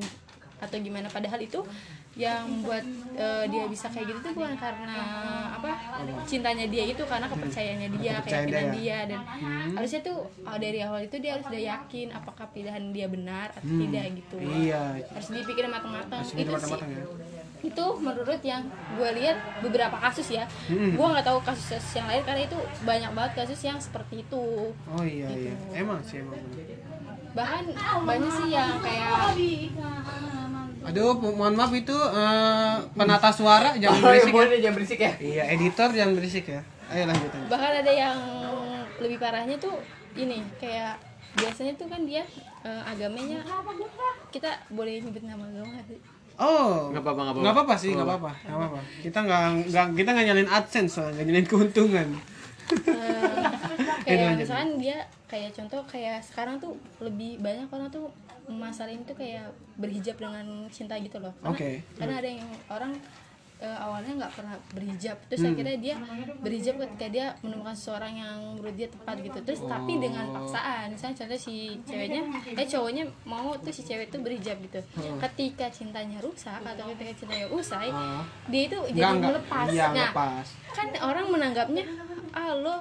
atau 0.59 0.77
gimana. 0.79 1.07
Padahal 1.11 1.41
itu 1.43 1.63
yang 2.19 2.67
buat 2.67 2.83
eh, 3.15 3.45
dia 3.47 3.65
bisa 3.71 3.87
kayak 3.87 4.11
gitu 4.11 4.19
tuh 4.27 4.33
bukan 4.35 4.59
karena 4.59 4.99
apa 5.55 5.71
cintanya 6.27 6.67
dia 6.67 6.85
itu 6.91 7.03
karena 7.07 7.31
kepercayaannya 7.31 7.89
dia 7.95 8.13
keyakinan 8.27 8.67
dia. 8.75 8.75
dia 8.75 8.99
dan 9.15 9.21
harusnya 9.79 10.01
tuh 10.03 10.27
uh, 10.43 10.59
dari 10.59 10.83
awal 10.83 11.07
itu 11.07 11.17
dia 11.23 11.39
harus 11.39 11.47
udah 11.47 11.63
yakin 11.63 12.11
apakah 12.11 12.51
pilihan 12.51 12.91
dia 12.91 13.07
benar 13.07 13.55
atau 13.55 13.71
tidak 13.71 14.05
gitu. 14.19 14.37
Iya. 14.43 14.99
Harus 15.15 15.29
dipikirin 15.31 15.71
matang-matang. 15.71 16.23
Itu 16.27 16.35
mikir 16.35 16.47
sih. 16.47 16.55
matang-matang 16.59 16.91
ya? 16.91 17.05
Itu 17.59 17.87
menurut 17.99 18.41
yang 18.43 18.63
gue 18.99 19.11
lihat 19.23 19.37
beberapa 19.63 19.97
kasus 20.03 20.29
ya. 20.35 20.45
Gue 20.71 21.07
nggak 21.07 21.27
tahu 21.27 21.39
kasus 21.47 21.87
yang 21.95 22.11
lain 22.11 22.23
karena 22.27 22.43
itu 22.51 22.59
banyak 22.83 23.11
banget 23.15 23.33
kasus 23.47 23.61
yang 23.63 23.79
seperti 23.79 24.27
itu. 24.27 24.75
Oh 24.75 25.05
iya 25.07 25.31
iya. 25.31 25.55
Gitu. 25.55 25.87
emang 25.87 26.03
sih 26.03 26.19
emang 26.19 26.39
bahkan 27.37 27.65
banyak 28.03 28.33
sih 28.35 28.49
yang 28.51 28.83
kayak 28.83 29.37
aduh 30.89 31.13
mo- 31.15 31.35
mohon 31.35 31.55
maaf 31.55 31.73
itu 31.73 31.93
eh, 31.93 32.77
penata 32.93 33.29
suara 33.31 33.71
jangan 33.75 34.01
Oh, 34.01 34.09
berisik 34.09 34.27
ya. 34.27 34.35
boleh 34.35 34.57
jangan 34.59 34.75
berisik 34.75 34.99
ya. 34.99 35.13
iya 35.19 35.43
editor 35.51 35.89
jangan 35.91 36.13
berisik 36.15 36.45
ya 36.47 36.61
ayo 36.89 37.05
lanjut 37.05 37.29
aja 37.29 37.47
bahkan 37.47 37.73
ada 37.77 37.93
yang 37.95 38.19
lebih 38.99 39.19
parahnya 39.19 39.57
tuh 39.57 39.77
ini 40.15 40.41
kayak 40.57 40.97
biasanya 41.35 41.73
tuh 41.75 41.87
kan 41.87 42.03
dia 42.03 42.25
eh, 42.63 42.83
agamanya 42.85 43.45
kita 44.29 44.49
boleh 44.69 44.99
nyebut 44.99 45.23
nama 45.23 45.45
agama 45.45 45.79
sih 45.85 46.01
Oh, 46.39 46.95
Nggak 46.95 47.03
apa-apa, 47.03 47.19
nggak 47.19 47.27
apa-apa. 47.27 47.43
nggak 47.43 47.55
apa-apa 47.59 47.75
sih, 47.75 47.91
nggak 47.91 48.07
apa-apa, 48.07 48.31
nggak 48.39 48.59
apa-apa. 48.63 48.81
Kita 49.03 49.19
nggak 49.27 49.41
nggak 49.67 49.87
kita 49.93 50.09
nggak 50.09 50.27
nyalin 50.29 50.47
adsense, 50.49 50.91
soalnya 50.95 51.13
nggak 51.13 51.27
nyalin 51.27 51.47
keuntungan. 51.51 52.09
Eh, 52.15 53.35
Itu 54.07 54.07
kayak 54.07 54.39
misalkan 54.39 54.71
dia 54.79 54.99
kayak 55.27 55.51
contoh 55.51 55.83
kayak 55.85 56.23
sekarang 56.23 56.57
tuh 56.57 56.73
lebih 57.01 57.43
banyak 57.43 57.67
orang 57.67 57.91
tuh 57.91 58.07
masalahnya 58.51 59.05
tuh 59.05 59.15
kayak 59.15 59.47
berhijab 59.75 60.17
dengan 60.17 60.43
cinta 60.69 60.97
gitu 60.97 61.17
loh 61.17 61.33
karena, 61.39 61.53
Oke. 61.53 61.71
karena 61.95 62.15
ada 62.17 62.29
yang 62.31 62.43
orang 62.69 62.93
eh, 63.59 63.75
awalnya 63.77 64.15
nggak 64.17 64.33
pernah 64.33 64.55
berhijab 64.71 65.19
terus 65.27 65.43
Hmm. 65.43 65.51
akhirnya 65.51 65.77
dia 65.77 65.95
berhijab 66.39 66.79
ketika 66.79 67.07
dia 67.09 67.27
menemukan 67.41 67.75
seseorang 67.75 68.15
yang 68.15 68.39
menurut 68.55 68.71
dia 68.73 68.87
tepat 68.87 69.19
gitu 69.19 69.35
terus 69.43 69.61
tapi 69.61 69.99
dengan 69.99 70.25
Oh. 70.25 70.35
paksaan 70.39 70.95
misalnya 70.95 71.17
contoh 71.19 71.35
si 71.37 71.57
ceweknya 71.83 72.23
eh 72.55 72.63
cowoknya 72.65 73.05
mau 73.25 73.51
tuh 73.57 73.75
si 73.75 73.83
cewek 73.83 74.09
tuh 74.09 74.23
berhijab 74.23 74.63
gitu 74.63 74.79
Hmm. 74.95 75.19
ketika 75.21 75.67
cintanya 75.69 76.23
rusak 76.23 76.63
atau 76.63 76.87
ketika 76.95 77.13
cintanya 77.17 77.51
usai 77.51 77.91
Oh. 77.91 78.23
dia 78.47 78.63
itu 78.65 78.79
jadi 78.95 79.11
nggak. 79.11 79.27
melepas 79.27 79.67
Iya, 79.69 79.87
nah 79.91 80.07
lepas. 80.09 80.47
kan 80.71 80.87
orang 81.03 81.27
menanggapnya 81.27 81.83
ah 82.31 82.55
lo 82.55 82.79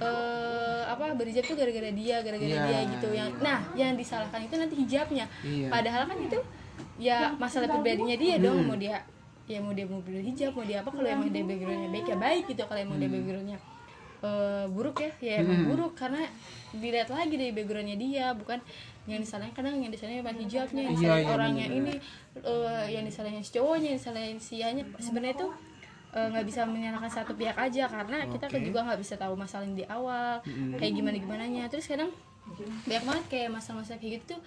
eh, 0.00 0.82
apa 0.86 1.14
berhijab 1.14 1.44
tuh 1.46 1.56
gara-gara 1.56 1.90
dia 1.92 2.16
gara-gara 2.20 2.50
Iya, 2.50 2.66
dia 2.66 2.80
gitu. 2.98 3.08
yang 3.14 3.30
nah 3.38 3.60
yang 3.74 3.94
disalahkan 3.94 4.40
itu 4.42 4.54
nanti 4.58 4.74
hijabnya. 4.78 5.26
Iya. 5.42 5.68
padahal 5.70 6.02
kan 6.10 6.18
itu 6.18 6.38
ya 7.00 7.32
masalah 7.36 7.68
pribadinya 7.70 8.16
dia 8.16 8.36
dong. 8.40 8.66
Mau 8.66 8.76
dia 8.76 9.02
ya 9.50 9.58
mau 9.58 9.74
dia 9.74 9.86
mau 9.86 9.98
berhijab 10.02 10.54
mau 10.54 10.62
dia 10.62 10.78
apa 10.82 10.90
kalau 10.94 11.08
emang 11.08 11.30
dia 11.30 11.42
backgroundnya 11.42 11.90
baik 11.90 12.06
ya 12.06 12.16
baik 12.18 12.44
gitu. 12.50 12.62
Kalau 12.66 12.80
emang 12.80 12.98
dia 12.98 13.10
backgroundnya 13.10 13.58
eh, 14.20 14.64
buruk 14.70 14.96
ya 15.00 15.10
ya 15.22 15.34
emang 15.42 15.60
buruk. 15.70 15.92
Karena 15.94 16.22
dilihat 16.74 17.08
lagi 17.10 17.34
dari 17.34 17.52
backgroundnya 17.54 17.96
dia 17.98 18.26
bukan 18.34 18.58
yang 19.08 19.20
disalahin 19.24 19.50
kadang 19.56 19.74
yang 19.80 19.90
disalahin 19.90 20.22
bukan 20.22 20.38
hijabnya 20.44 20.82
yang 20.86 20.94
Iya, 20.94 21.00
disalahin 21.02 21.24
iya, 21.26 21.34
orangnya 21.34 21.66
ini 21.66 21.94
eh, 22.36 22.84
yang 22.94 23.04
disalahin 23.08 23.42
si 23.42 23.50
cowoknya 23.58 23.88
yang 23.96 23.98
disalahin 23.98 24.38
si 24.38 24.54
hanya 24.62 24.82
sebenarnya 25.00 25.34
itu 25.40 25.48
eh, 26.10 26.26
nggak 26.30 26.46
bisa 26.46 26.66
menyalahkan 26.66 27.10
satu 27.10 27.32
pihak 27.38 27.54
aja 27.54 27.86
karena 27.86 28.26
kita 28.26 28.46
kan 28.50 28.60
Oke. 28.60 28.66
juga 28.66 28.80
nggak 28.86 29.00
bisa 29.00 29.14
tahu 29.14 29.34
masalah 29.38 29.64
yang 29.66 29.76
di 29.78 29.86
awal 29.86 30.42
kayak 30.76 30.92
gimana 30.98 31.16
gimana 31.18 31.44
nya 31.46 31.64
terus 31.70 31.86
kadang 31.86 32.10
banyak 32.86 33.04
banget 33.06 33.24
kayak 33.30 33.48
masalah-masalah 33.54 33.98
kayak 34.02 34.12
gitu 34.18 34.34
tuh 34.34 34.40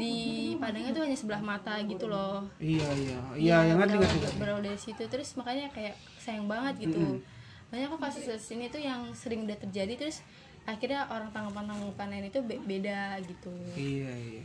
dipandangnya 0.00 0.90
tuh 0.96 1.02
hanya 1.04 1.18
sebelah 1.18 1.42
mata 1.44 1.76
gitu 1.84 2.08
loh. 2.08 2.40
Iya, 2.56 2.88
iya, 2.96 3.18
iya, 3.36 3.56
yang 3.68 3.78
ngerti 3.84 3.96
ngerti. 4.00 4.40
berawal 4.40 4.64
dari 4.64 4.80
situ. 4.80 5.02
Terus 5.04 5.36
makanya 5.36 5.68
kayak 5.68 5.92
sayang 6.16 6.48
banget 6.48 6.88
gitu. 6.88 7.20
Banyak 7.68 7.86
kok 7.92 8.00
kasus-kasus 8.00 8.56
ini 8.56 8.72
tuh 8.72 8.80
yang 8.80 9.12
sering 9.12 9.44
udah 9.44 9.60
terjadi 9.60 9.92
terus 10.00 10.24
akhirnya 10.64 11.04
orang 11.12 11.28
tanggapan-tanggapan 11.36 12.08
lain 12.16 12.24
itu 12.32 12.40
be- 12.40 12.62
beda 12.64 13.20
gitu. 13.28 13.52
Iya, 13.76 14.12
iya. 14.12 14.44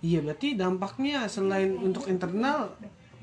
Iya, 0.00 0.18
berarti 0.24 0.48
dampaknya 0.56 1.28
selain 1.28 1.76
untuk 1.76 2.08
internal 2.08 2.72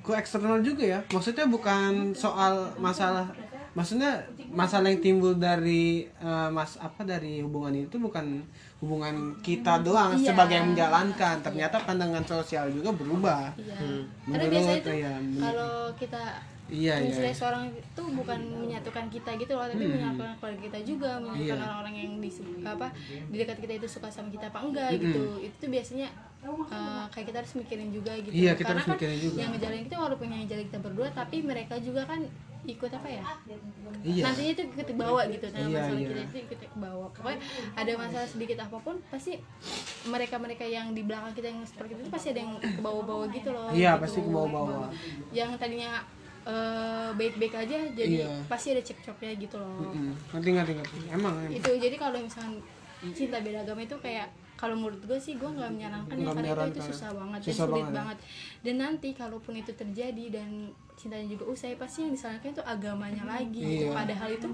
ke 0.03 0.11
eksternal 0.13 0.59
juga 0.59 0.83
ya. 0.85 0.99
Maksudnya 1.07 1.47
bukan 1.47 2.11
soal 2.13 2.53
masalah 2.77 3.31
maksudnya 3.73 4.21
masalah 4.53 4.85
yang 4.85 5.01
timbul 5.01 5.33
dari 5.33 5.83
eh, 6.05 6.49
mas 6.49 6.77
apa 6.77 7.01
dari 7.01 7.41
hubungan 7.41 7.73
itu 7.73 7.97
bukan 7.97 8.45
hubungan 8.77 9.33
kita 9.41 9.81
doang 9.81 10.13
Iya. 10.13 10.29
sebagai 10.29 10.53
yang 10.53 10.67
menjalankan 10.69 11.41
ternyata 11.41 11.81
pandangan 11.81 12.21
sosial 12.21 12.69
juga 12.69 12.93
berubah 12.93 13.49
iya 13.55 13.73
Hmm. 13.73 14.05
karena 14.29 14.45
biasanya 14.45 14.77
tuh 14.79 14.93
iya, 14.93 15.13
men- 15.17 15.41
kalau 15.41 15.73
kita 15.95 16.21
iya 16.65 16.95
iya 16.95 17.05
misalnya 17.05 17.35
seorang 17.35 17.63
itu 17.69 18.03
bukan 18.13 18.39
menyatukan 18.57 19.05
kita 19.07 19.29
gitu 19.35 19.51
loh 19.51 19.65
tapi 19.65 19.83
menyatukan 19.85 20.33
keluarga 20.37 20.61
kita 20.63 20.79
juga 20.81 21.09
menyatukan 21.17 21.33
Hmm. 21.33 21.43
Iya. 21.43 21.53
orang-orang 21.61 21.95
yang 21.95 22.11
di 22.17 22.29
apa 22.63 22.87
di 23.27 23.35
dekat 23.35 23.57
kita 23.59 23.73
itu 23.75 23.87
suka 23.89 24.07
sama 24.07 24.29
kita 24.29 24.47
apa 24.47 24.59
enggak 24.61 24.89
gitu 24.95 25.23
itu 25.39 25.55
tuh 25.57 25.69
biasanya 25.69 26.07
uh, 26.41 27.05
kayak 27.09 27.25
kita 27.27 27.37
harus 27.39 27.53
mikirin 27.53 27.89
juga 27.89 28.11
gitu 28.17 28.31
Iya, 28.31 28.51
kita 28.53 28.63
karena 28.65 28.79
harus 28.79 28.91
mikirin 28.93 29.17
juga. 29.19 29.37
yang 29.37 29.49
ngejalanin 29.51 29.83
kita 29.83 29.97
walaupun 29.97 30.25
yang 30.25 30.41
ngejalanin 30.41 30.67
kita 30.67 30.79
berdua 30.81 31.07
tapi 31.11 31.37
mereka 31.41 31.75
juga 31.77 32.01
kan 32.03 32.21
ikut 32.63 32.87
apa 32.89 33.09
ya 33.09 33.23
iya 34.01 34.23
nantinya 34.23 34.51
itu 34.53 34.61
ikut 34.65 34.87
ke 34.87 34.95
bawah 34.95 35.23
gitu 35.27 35.45
nah 35.49 35.59
Iya, 35.59 35.67
masalah 35.69 35.99
iya. 35.99 36.07
kita 36.07 36.21
itu 36.23 36.37
ikut 36.45 36.59
ke 36.63 36.77
bawah 36.79 37.07
pokoknya 37.11 37.39
ada 37.75 37.91
masalah 37.93 38.23
sedikit 38.25 38.57
apa 38.61 38.77
pun 38.79 38.95
pasti 39.05 39.33
mereka 40.05 40.35
mereka 40.37 40.63
yang 40.65 40.91
di 40.91 41.03
belakang 41.03 41.31
kita 41.33 41.47
yang 41.49 41.59
seperti 41.61 41.91
itu 41.93 42.07
pasti 42.07 42.27
ada 42.29 42.39
yang 42.39 42.55
ke 42.55 42.79
bawah-bawah 42.79 43.27
gitu 43.29 43.49
loh 43.51 43.67
Iya, 43.69 43.91
gitu. 43.93 44.01
pasti 44.01 44.19
ke 44.21 44.29
bawah-bawah. 44.29 44.87
yang 45.31 45.51
tadinya 45.53 45.91
eh, 46.45 47.09
baik-baik 47.13 47.53
aja 47.57 47.77
jadi 47.89 48.15
Iya. 48.21 48.29
pasti 48.45 48.67
ada 48.69 48.81
cekcoknya 48.81 49.31
gitu 49.37 49.55
loh 49.55 49.79
Mm, 49.87 50.11
ngerti 50.29 50.49
ngerti 50.51 50.73
ngerti 50.75 50.97
emang 51.09 51.33
emang. 51.37 51.53
itu 51.53 51.69
jadi 51.73 51.95
kalau 51.95 52.19
misalnya 52.19 52.59
cinta 53.09 53.37
beda 53.37 53.59
agama 53.61 53.81
itu 53.81 53.95
kayak 53.97 54.27
kalau 54.53 54.75
menurut 54.75 54.99
gue 55.01 55.15
sih 55.17 55.35
gue 55.35 55.49
nggak 55.49 55.71
menyarankan 55.71 56.13
ya 56.13 56.23
karena 56.23 56.23
itu, 56.23 56.31
itu 56.31 56.39
menyarankan. 56.45 56.83
susah 56.85 57.09
banget 57.11 57.39
Susah 57.41 57.47
dan 57.47 57.55
sulit 57.65 57.71
banget 57.75 57.87
ya. 57.87 57.97
banget 57.97 58.17
dan 58.61 58.75
nanti 58.77 59.09
kalaupun 59.13 59.53
itu 59.55 59.71
terjadi 59.73 60.25
dan 60.31 60.49
cintanya 60.93 61.27
juga 61.27 61.43
usai 61.47 61.73
pasti 61.73 61.97
yang 62.01 62.11
disalahkan 62.11 62.49
itu 62.49 62.63
agamanya 62.65 63.23
lagi 63.25 63.59
Iya. 63.59 63.87
Hmm. 63.89 63.97
padahal 63.97 64.29
itu 64.31 64.47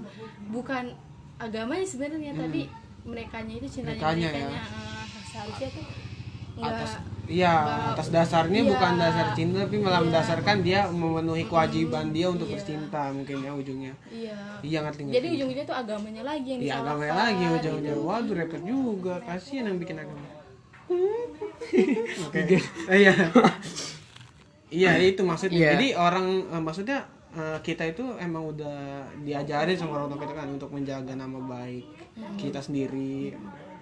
bukan 0.48 0.84
agamanya 1.38 1.84
sebenarnya 1.84 2.32
tapi 2.34 2.60
merekanya 3.02 3.54
itu 3.56 3.68
cintanya 3.72 3.98
Merekanya 3.98 4.28
ya. 4.30 4.48
eh, 4.52 5.04
seharusnya 5.26 5.68
tuh 5.70 5.86
nggak 6.56 6.90
iya 7.30 7.52
nggak- 7.54 7.90
atas 7.94 8.08
dasarnya 8.10 8.60
iya. 8.60 8.68
bukan 8.68 8.92
dasar 8.96 9.26
cinta 9.32 9.56
tapi 9.62 9.76
malah 9.78 9.96
Iya. 9.96 10.06
mendasarkan 10.06 10.56
dia 10.60 10.80
memenuhi 10.84 11.44
kewajiban 11.46 12.10
dia 12.10 12.26
untuk 12.26 12.44
Iya. 12.44 12.52
bercinta 12.52 13.02
mungkin 13.08 13.36
ya 13.38 13.52
ujungnya. 13.52 13.94
Iya. 14.10 14.36
Iya 14.60 14.78
ngerti 14.82 15.00
ngerti. 15.00 15.14
Jadi 15.14 15.26
ujung-ujungnya 15.30 15.64
tuh 15.64 15.76
agamanya 15.78 16.22
lagi 16.24 16.48
yang 16.48 16.60
iya 16.60 16.74
disalahkan 16.76 17.06
agama 17.06 17.20
lagi 17.22 17.44
ujungnya. 17.48 17.92
waduh 17.96 18.34
repot 18.34 18.62
juga. 18.62 19.14
Kasihan 19.22 19.64
yang 19.64 19.78
bikin 19.78 19.96
agama. 19.96 20.26
Oke. 22.26 22.58
Iya. 22.90 23.14
Iya 24.68 24.90
itu 25.00 25.22
maksudnya. 25.22 25.54
Iya. 25.56 25.68
jadi 25.74 25.86
orang 25.96 26.26
eh, 26.48 26.60
maksudnya 26.60 26.98
eh, 27.32 27.58
kita 27.60 27.86
itu 27.86 28.02
emang 28.16 28.42
udah 28.48 28.78
diajarin 29.18 29.74
sama 29.74 29.96
orang 29.96 30.08
tua 30.08 30.20
kita 30.20 30.34
kan 30.36 30.48
untuk 30.48 30.70
menjaga 30.70 31.14
nama 31.14 31.38
baik 31.40 31.86
kita 32.36 32.58
sendiri 32.58 33.34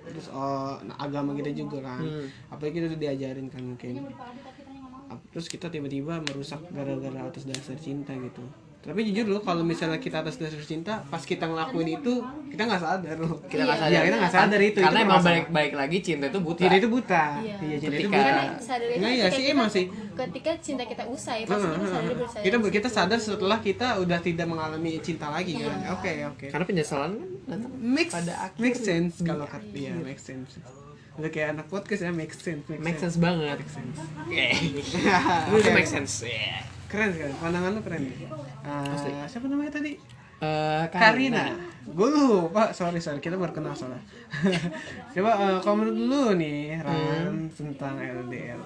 terus 0.09 0.33
nah, 0.33 0.97
agama 0.97 1.37
kita 1.37 1.53
juga 1.53 1.85
kan. 1.85 2.03
Apalagi 2.49 2.81
kita 2.81 2.87
udah 2.93 3.01
diajarin 3.01 3.47
kan 3.53 3.63
mungkin. 3.63 3.93
Terus 5.33 5.47
kita 5.49 5.69
tiba-tiba 5.69 6.21
merusak 6.25 6.61
gara-gara 6.73 7.29
atas 7.29 7.45
dasar 7.49 7.77
cinta 7.77 8.13
gitu 8.17 8.45
tapi 8.79 9.05
jujur 9.05 9.27
loh 9.29 9.43
kalau 9.43 9.61
misalnya 9.61 9.99
kita 9.99 10.23
atas 10.23 10.37
dasar 10.37 10.63
cinta 10.63 11.03
pas 11.05 11.21
kita 11.21 11.45
ngelakuin 11.45 11.99
itu 11.99 12.23
kita 12.49 12.63
nggak 12.63 12.79
sadar 12.79 13.17
loh 13.19 13.43
Kita 13.45 13.63
nggak 13.63 13.75
sadar. 13.77 13.91
Iya, 13.91 14.01
kita 14.01 14.17
nggak 14.17 14.33
sadar 14.33 14.61
itu 14.63 14.79
Karena 14.79 14.95
itu 14.95 15.05
emang 15.05 15.21
baik 15.21 15.47
baik 15.51 15.73
lagi 15.75 15.99
cinta 16.01 16.25
itu 16.27 16.39
buta. 16.39 16.59
cinta 16.59 16.77
itu 16.77 16.89
buta 16.89 17.25
Iya. 17.37 17.57
iya 17.59 17.77
cinta 17.77 17.97
itu 17.97 18.01
Ketika- 18.01 18.15
buta 18.15 18.23
karena 18.25 18.45
sadarnya 18.57 18.97
Nggak, 18.97 19.11
iya 19.11 19.19
ketika 19.19 19.29
sih, 19.29 19.43
kita- 19.43 19.53
emang 19.53 19.69
sih. 19.69 19.85
ketika 20.17 20.51
cinta 20.63 20.83
kita 20.87 21.05
usai 21.07 21.39
pasti 21.43 21.59
kita 21.59 21.75
Heeh, 21.75 21.75
sadar 21.85 21.99
heeh. 22.01 22.15
baru 22.15 22.25
sadar 22.25 22.45
kita 22.47 22.57
kita 22.71 22.89
sadar 22.89 23.19
setelah 23.19 23.59
kita 23.61 23.87
udah 23.99 24.19
tidak 24.21 24.47
mengalami 24.47 24.91
cinta 25.01 25.27
lagi 25.29 25.53
kan 25.55 25.75
Iya. 25.75 25.89
oke 25.93 26.13
oke 26.31 26.47
Karena 26.49 26.65
penyesalan 26.65 27.13
kan 27.45 27.61
make 27.77 28.11
pada 28.11 28.35
akhir. 28.41 28.59
make 28.59 28.79
sense 28.79 29.13
kalau 29.21 29.45
kata 29.45 29.67
iya 29.71 29.93
make 29.93 30.23
sense 30.23 30.55
udah 31.15 31.29
kayak 31.29 31.49
anak 31.53 31.67
podcast 31.67 32.01
ya 32.01 32.15
make 32.15 32.31
sense 32.31 32.63
make, 32.65 32.79
Make 32.79 32.97
sense 32.97 33.19
banget. 33.19 33.59
Eh, 34.31 34.55
Oke. 34.55 35.59
Itu 35.59 35.71
make 35.75 35.91
sense. 35.91 36.23
Yeah. 36.23 36.78
Keren 36.89 37.13
sekali 37.13 37.33
pandangan 37.37 37.71
lu 37.77 37.81
keren 37.85 38.03
uh, 38.65 39.25
siapa 39.29 39.47
namanya 39.47 39.77
tadi 39.77 40.19
Eh, 40.39 40.85
Karina. 40.95 41.51
Gue 41.83 42.09
lupa, 42.15 42.71
sorry 42.71 43.03
sorry 43.03 43.19
kita 43.19 43.35
baru 43.35 43.51
kenal 43.51 43.75
soalnya. 43.75 43.99
Coba 45.15 45.31
eh, 45.35 45.59
kalau 45.67 45.83
menurut 45.83 45.99
lu 45.99 46.25
nih 46.39 46.79
Ran 46.79 47.51
tentang 47.51 47.99
LDR. 47.99 48.61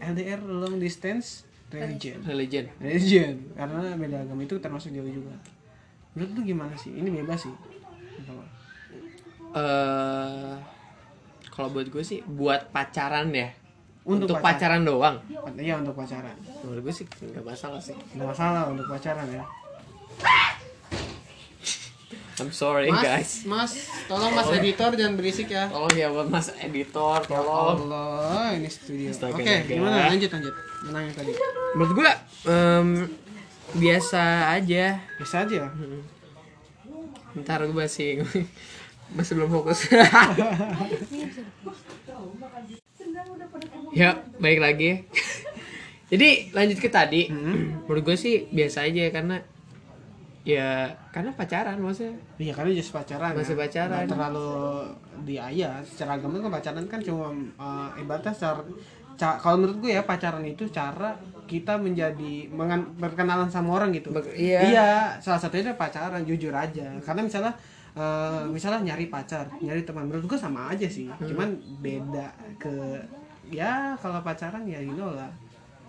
LDR 0.00 0.40
long 0.48 0.80
distance 0.80 1.44
religion. 1.68 2.24
Religion. 2.24 2.64
Religion 2.80 3.34
karena 3.52 3.92
beda 3.92 4.24
agama 4.24 4.40
itu 4.40 4.56
termasuk 4.56 4.88
jauh 4.96 5.04
juga. 5.04 5.36
Menurut 6.16 6.32
lu 6.32 6.40
gimana 6.48 6.72
sih? 6.80 6.96
Ini 6.96 7.12
bebas 7.20 7.44
sih. 7.44 7.54
Eh 9.52 10.56
kalau 11.52 11.68
buat 11.74 11.90
gue 11.92 12.04
sih 12.06 12.22
buat 12.24 12.70
pacaran 12.72 13.34
ya 13.34 13.50
untuk, 14.08 14.34
pacar. 14.34 14.72
pacaran 14.72 14.82
doang 14.82 15.16
Iya 15.54 15.74
untuk 15.76 15.92
pacaran. 15.94 16.32
menurut 16.62 16.82
gue 16.82 16.94
sih 16.94 17.04
nggak 17.04 17.44
masalah 17.44 17.76
sih 17.78 17.92
Nggak 18.12 18.28
masalah 18.28 18.62
untuk 18.66 18.86
pacaran 18.86 19.28
ya. 19.28 19.44
I'm 22.38 22.50
sorry 22.50 22.86
Mas, 22.86 23.02
guys 23.02 23.30
Mas, 23.44 23.72
tolong 24.06 24.30
Mas 24.30 24.46
editor 24.52 24.94
jangan 24.94 25.14
berisik 25.14 25.50
ya. 25.50 25.66
tolong 25.66 25.90
ya 25.92 26.06
buat 26.06 26.26
mas 26.26 26.54
editor 26.56 27.18
Ya 27.20 27.34
tolong 27.34 27.82
Allah, 27.84 28.54
ini 28.54 28.70
studio. 28.70 29.10
Oke, 29.10 29.42
naga. 29.42 29.66
gimana? 29.66 30.06
Lanjut 30.06 30.30
lanjut. 30.30 30.54
Menang 30.80 31.02
yang 31.04 31.16
tadi. 31.16 31.32
menurut 31.68 31.92
gue 31.92 32.10
em, 32.46 32.88
biasa 33.74 34.22
aja 34.54 35.02
Bisa 35.18 35.42
aja. 35.42 35.66
ntar 37.34 37.60
gue 37.60 37.74
masih 37.74 38.22
masih 39.16 39.32
belum 39.34 39.50
fokus 39.50 39.84
ya 43.92 44.10
baik 44.38 44.60
lagi. 44.60 44.90
Jadi 46.12 46.28
lanjut 46.52 46.78
ke 46.78 46.88
tadi. 46.88 47.28
Menurut 47.28 48.02
gue 48.02 48.16
sih 48.16 48.48
biasa 48.48 48.88
aja 48.88 49.12
karena 49.12 49.36
ya 50.42 50.88
karena 51.12 51.36
pacaran 51.36 51.76
maksudnya. 51.76 52.16
Iya 52.40 52.52
karena 52.56 52.70
just 52.72 52.88
pacaran 52.90 53.36
Masih 53.36 53.52
ya. 53.52 53.60
pacaran. 53.60 54.04
Nggak 54.04 54.12
terlalu 54.16 54.50
di 55.28 55.34
ayat 55.36 55.84
secara 55.84 56.16
agama 56.16 56.40
kan 56.40 56.52
pacaran 56.54 56.84
kan 56.88 57.00
cuma 57.04 57.28
uh, 57.60 57.90
ibaratnya 58.00 58.32
secara 58.32 58.64
ca- 59.18 59.36
kalau 59.36 59.60
menurut 59.60 59.84
gue 59.84 59.92
ya 59.92 60.02
pacaran 60.06 60.40
itu 60.46 60.64
cara 60.72 61.12
kita 61.44 61.76
menjadi 61.76 62.48
mengan- 62.48 62.96
berkenalan 62.96 63.52
sama 63.52 63.76
orang 63.76 63.92
gitu. 63.92 64.08
Ber- 64.08 64.32
iya. 64.32 65.20
salah 65.20 65.36
satunya 65.36 65.76
pacaran 65.76 66.24
jujur 66.24 66.54
aja. 66.56 66.96
Karena 67.04 67.20
misalnya 67.20 67.52
uh, 67.98 68.46
misalnya 68.46 68.80
nyari 68.88 69.06
pacar 69.06 69.50
nyari 69.58 69.82
teman 69.82 70.06
menurut 70.06 70.24
gue 70.24 70.38
sama 70.38 70.70
aja 70.70 70.86
sih 70.86 71.10
Hmm. 71.10 71.26
cuman 71.26 71.48
beda 71.78 72.26
ke 72.56 73.02
ya 73.48 73.98
kalau 73.98 74.22
pacaran 74.22 74.62
ya 74.64 74.78
you 74.78 74.94
know 74.94 75.10
lah 75.10 75.28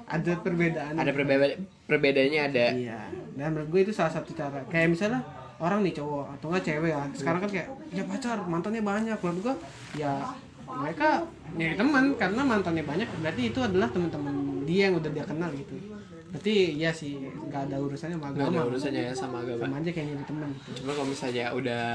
ada 0.09 0.33
perbedaan 0.41 0.97
ada 0.97 1.11
perbeda 1.13 1.45
perbedaannya 1.85 2.41
ada 2.43 2.65
Iya, 2.73 2.99
dan 3.37 3.53
menurut 3.53 3.69
gue 3.69 3.81
itu 3.85 3.93
salah 3.93 4.09
satu 4.09 4.33
cara. 4.33 4.57
Kayak 4.65 4.89
misalnya 4.89 5.21
orang 5.61 5.85
nih 5.85 5.93
cowok 5.93 6.25
atau 6.33 6.45
enggak 6.49 6.65
cewek 6.65 6.89
ya. 6.89 7.01
Sekarang 7.13 7.39
kan 7.45 7.49
kayak 7.49 7.67
ya 7.89 8.03
pacar, 8.05 8.37
mantannya 8.41 8.81
banyak. 8.81 9.17
Menurut 9.21 9.41
gue 9.45 9.55
ya 10.01 10.13
mereka 10.65 11.21
nyari 11.53 11.75
teman 11.77 12.03
karena 12.17 12.41
mantannya 12.41 12.83
banyak 12.85 13.05
berarti 13.21 13.41
itu 13.49 13.59
adalah 13.61 13.89
teman-teman 13.89 14.33
dia 14.65 14.89
yang 14.89 14.97
udah 14.97 15.11
dia 15.13 15.25
kenal 15.25 15.49
gitu. 15.53 15.77
Berarti 16.29 16.55
ya 16.75 16.91
sih 16.91 17.17
nggak 17.17 17.61
ada 17.67 17.77
urusannya 17.77 18.15
sama 18.15 18.27
nggak 18.29 18.43
ada 18.43 18.53
agama. 18.53 18.69
urusannya 18.69 19.01
ya 19.01 19.13
sama 19.13 19.37
agama 19.41 19.63
Sama 19.63 19.75
aja 19.77 19.89
kayak 19.89 20.05
nyari 20.07 20.23
teman 20.23 20.47
gitu. 20.53 20.69
cuma 20.77 20.91
kalau 20.93 21.07
misalnya 21.07 21.45
udah 21.51 21.85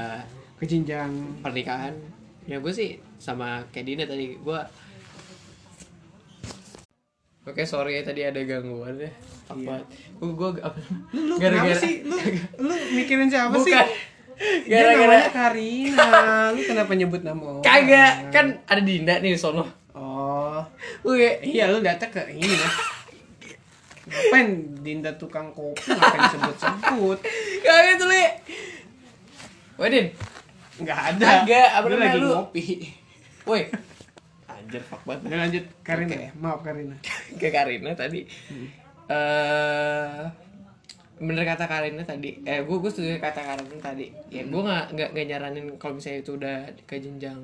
Ke 0.55 0.63
jenjang 0.65 1.11
pernikahan 1.39 1.93
ya 2.43 2.57
gue 2.57 2.69
sih 2.69 2.89
sama 3.15 3.63
kayak 3.69 3.85
Dina 3.85 4.03
tadi 4.03 4.35
gue 4.35 4.59
Oke 7.43 7.61
sorry 7.63 7.95
ya 7.95 8.03
tadi 8.03 8.21
ada 8.21 8.41
gangguan 8.41 8.97
ya 8.97 9.11
apa 9.45 9.77
gue 10.17 10.29
gue 10.31 10.49
apa 10.59 10.77
lu 11.13 11.37
kenapa 11.37 11.73
sih? 11.75 12.01
Lu 12.01 12.17
lu 12.59 12.73
mikirin 12.91 13.29
siapa 13.29 13.53
sih? 13.55 13.69
bukan 13.69 13.87
Dia 14.65 14.81
gara-gara 14.83 15.05
namanya 15.15 15.29
Karina. 15.31 16.07
lu 16.51 16.61
kenapa 16.65 16.91
nyebut 16.91 17.21
nama 17.21 17.39
orang? 17.53 17.63
kagak 17.63 18.13
kan 18.29 18.45
ada 18.65 18.81
Dinda 18.81 19.15
nih 19.19 19.33
sono 19.35 19.63
Oh. 19.95 20.59
Oke 21.03 21.39
Iya 21.39 21.69
lu 21.69 21.79
datang 21.79 22.09
ke 22.09 22.19
ini. 22.29 22.51
Ngapain 24.05 24.47
Dinda 24.85 25.11
tukang 25.17 25.49
kopi? 25.51 25.91
Ngapain 25.91 26.21
sebut-sebut? 26.29 27.17
kagak 27.61 27.95
tuh 27.97 28.07
le. 28.07 28.25
Wadin 29.75 30.07
Nggak 30.75 30.99
ada. 31.15 31.27
Kagak, 31.41 31.69
apa 31.71 31.85
Lu 31.87 31.93
namanya 31.95 32.09
lagi 32.11 32.19
lu? 32.21 32.29
ngopi. 32.31 32.65
woi. 33.47 33.63
Anjir 34.45 34.81
fuck 34.81 35.01
banget. 35.03 35.21
Udah 35.25 35.39
lanjut 35.41 35.63
Karina. 35.81 36.15
Ya. 36.15 36.29
Maaf 36.35 36.61
Karina. 36.61 36.95
ke 37.37 37.47
Karina 37.49 37.91
tadi. 37.93 38.21
Eh 39.05 40.19
bener 41.15 41.47
kata 41.47 41.65
Karina 41.65 42.03
tadi. 42.03 42.43
Eh 42.43 42.59
gue 42.61 42.77
gue 42.77 42.91
setuju 42.91 43.17
kata 43.17 43.41
Karina 43.41 43.77
tadi. 43.79 44.11
Ya 44.27 44.43
gue 44.43 44.61
nggak 44.61 44.85
nggak 44.93 45.09
nggak 45.15 45.25
nyaranin 45.31 45.65
kalau 45.79 45.95
misalnya 45.95 46.19
itu 46.21 46.31
udah 46.35 46.57
ke 46.83 46.99
jenjang 46.99 47.39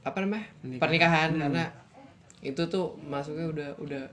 apa 0.00 0.16
namanya 0.24 0.48
pernikahan. 0.80 1.36
karena 1.36 1.64
itu 2.40 2.62
tuh 2.72 2.96
masuknya 3.04 3.46
udah 3.52 3.68
udah 3.78 4.04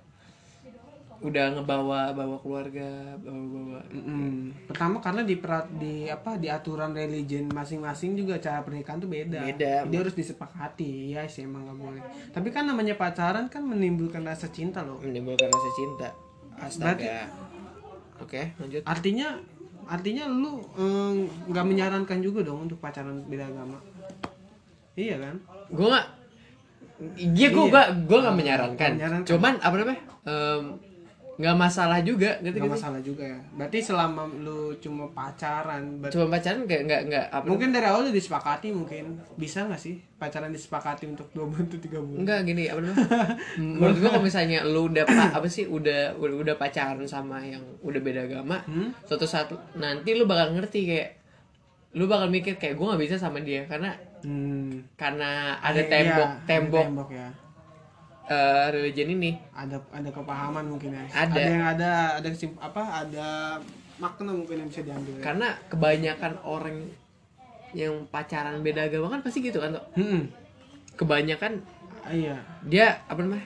udah 1.17 1.45
ngebawa 1.57 2.13
bawa 2.13 2.37
keluarga 2.37 3.17
bawa 3.17 3.41
bawa 3.49 3.79
Mm-mm. 3.89 4.53
Pertama 4.69 5.01
karena 5.01 5.25
di 5.25 5.35
perat 5.41 5.65
di 5.73 6.05
apa 6.05 6.37
di 6.37 6.45
aturan 6.45 6.93
religion 6.93 7.49
masing-masing 7.49 8.13
juga 8.13 8.37
cara 8.37 8.61
pernikahan 8.61 9.01
tuh 9.01 9.09
beda. 9.09 9.41
Beda. 9.41 9.73
Dia 9.89 9.99
harus 10.05 10.13
disepakati. 10.13 11.17
Ya 11.17 11.25
sih 11.25 11.49
emang 11.49 11.65
nggak 11.65 11.77
boleh. 11.81 12.01
Tapi 12.29 12.53
kan 12.53 12.69
namanya 12.69 12.93
pacaran 12.93 13.49
kan 13.49 13.65
menimbulkan 13.65 14.21
rasa 14.21 14.53
cinta 14.53 14.85
loh. 14.85 15.01
menimbulkan 15.01 15.49
rasa 15.49 15.69
cinta 15.73 16.09
astaga 16.57 17.29
oke 18.17 18.41
lanjut 18.57 18.81
Artinya 18.81 19.37
artinya 19.87 20.25
lu 20.25 20.61
eh, 20.77 21.13
nggak 21.49 21.65
menyarankan 21.65 22.19
juga 22.21 22.43
dong 22.45 22.69
untuk 22.69 22.77
pacaran 22.77 23.25
beda 23.25 23.45
agama. 23.49 23.79
Iya 24.97 25.17
kan? 25.21 25.35
gue 25.69 25.85
nggak 25.85 26.07
iya 27.37 27.47
gue 27.53 27.65
gak 27.69 27.87
gue 28.09 28.17
nggak 28.21 28.37
menyarankan. 28.37 28.91
Menyarankan. 28.97 29.29
cuman 29.29 29.53
apa 29.61 29.75
namanya 29.77 30.01
Em, 30.27 30.75
nggak 31.37 31.53
masalah 31.55 32.01
juga 32.01 32.33
Gak 32.39 32.49
nggak 32.51 32.65
masalah 32.67 32.97
juga 32.99 33.21
ya. 33.23 33.39
Berarti 33.53 33.77
selama 33.79 34.25
lu 34.35 34.73
cuma 34.77 35.05
pacaran, 35.09 36.01
ber- 36.01 36.09
cuma 36.09 36.25
pacaran 36.27 36.65
nggak 36.65 36.81
nggak 36.83 37.01
nggak 37.07 37.25
apa 37.29 37.45
mungkin 37.45 37.69
dari 37.69 37.85
awal 37.85 38.01
udah 38.03 38.15
disepakati 38.15 38.67
mungkin 38.69 39.05
bisa 39.35 39.63
nggak 39.63 39.77
sih 39.77 40.01
pacaran 40.15 40.49
disepakati 40.49 41.05
untuk 41.05 41.29
dua 41.31 41.45
bulan 41.45 41.65
atau 41.65 41.77
tiga 41.77 41.99
bulan? 41.99 42.19
Enggak 42.19 42.39
gini 42.43 42.63
apa 42.65 42.79
namanya? 42.81 43.05
Menurut 43.77 43.97
gua 43.97 44.09
kalau 44.11 44.25
misalnya 44.25 44.59
lu 44.63 44.89
udah 44.89 45.05
pa- 45.05 45.31
apa 45.31 45.47
sih 45.47 45.63
udah 45.63 46.17
udah, 46.17 46.55
pacaran 46.55 47.05
sama 47.05 47.37
yang 47.39 47.61
udah 47.79 48.01
beda 48.01 48.25
agama, 48.25 48.57
Hmm? 48.65 48.89
suatu 49.03 49.23
saat 49.23 49.47
nanti 49.73 50.11
lu 50.11 50.25
bakal 50.25 50.51
ngerti 50.51 50.79
kayak 50.85 51.09
lu 51.93 52.05
bakal 52.05 52.27
mikir 52.27 52.57
kayak 52.57 52.73
gua 52.73 52.91
nggak 52.91 53.05
bisa 53.05 53.15
sama 53.15 53.39
dia 53.39 53.61
karena 53.63 53.93
Hmm. 54.17 54.81
karena 54.97 55.53
ada 55.61 55.77
Iya, 55.77 55.87
tembok 55.87 56.25
ada 56.27 56.41
tembok 56.43 56.83
tembok 56.83 57.09
ya. 57.13 57.29
Eh, 58.27 58.67
religion 58.69 59.09
ini. 59.09 59.31
Ada 59.51 59.79
ada 59.89 60.09
kepahaman 60.09 60.67
mungkin 60.67 60.91
ya. 60.91 61.03
Ada. 61.07 61.39
yang 61.39 61.63
ada 61.65 61.91
ada 62.17 62.27
kesim- 62.27 62.59
apa 62.59 62.83
ada 63.01 63.55
makna 63.97 64.31
mungkin 64.31 64.61
yang 64.61 64.69
bisa 64.69 64.83
diambil. 64.83 65.15
Ya. 65.15 65.23
Karena 65.23 65.47
kebanyakan 65.67 66.33
orang 66.43 66.77
yang 67.71 68.07
pacaran 68.07 68.61
beda 68.61 68.85
agama 68.85 69.09
kan 69.09 69.21
pasti 69.21 69.39
gitu 69.39 69.57
kan 69.57 69.73
tuh. 69.73 69.85
Hmm. 69.95 70.27
Kebanyakan 70.93 71.61
Ah, 71.99 72.15
Iya. 72.15 72.39
dia 72.63 73.03
apa 73.03 73.19
namanya? 73.19 73.43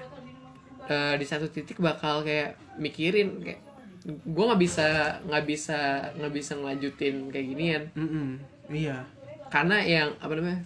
eh, 0.84 1.16
di 1.16 1.24
satu 1.24 1.48
titik 1.48 1.78
bakal 1.78 2.22
kayak 2.22 2.54
mikirin 2.76 3.40
kayak 3.40 3.58
gue 4.04 4.44
nggak 4.44 4.60
bisa 4.60 4.86
nggak 5.24 5.46
bisa 5.46 5.78
nggak 6.14 6.30
bisa 6.32 6.52
ngelanjutin 6.54 7.30
kayak 7.30 7.48
ginian 7.48 7.84
Mm-mm. 7.94 8.28
Iya. 8.68 8.98
karena 9.48 9.78
yang 9.80 10.10
apa 10.18 10.34
namanya 10.34 10.62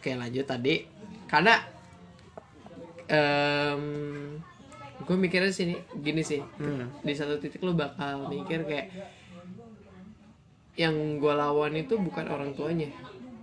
oke 0.00 0.10
lanjut 0.16 0.48
tadi 0.48 0.88
karena 1.28 1.60
em 3.04 3.82
gue 5.00 5.16
mikirnya 5.16 5.52
sini 5.52 5.76
gini 6.00 6.24
sih 6.24 6.40
Hmm. 6.56 6.88
di 7.02 7.12
satu 7.12 7.36
titik 7.36 7.60
lu 7.60 7.76
bakal 7.76 8.32
mikir 8.32 8.64
kayak 8.64 8.88
yang 10.72 10.94
gue 11.20 11.34
lawan 11.34 11.76
itu 11.76 12.00
bukan 12.00 12.24
orang 12.26 12.56
tuanya 12.56 12.88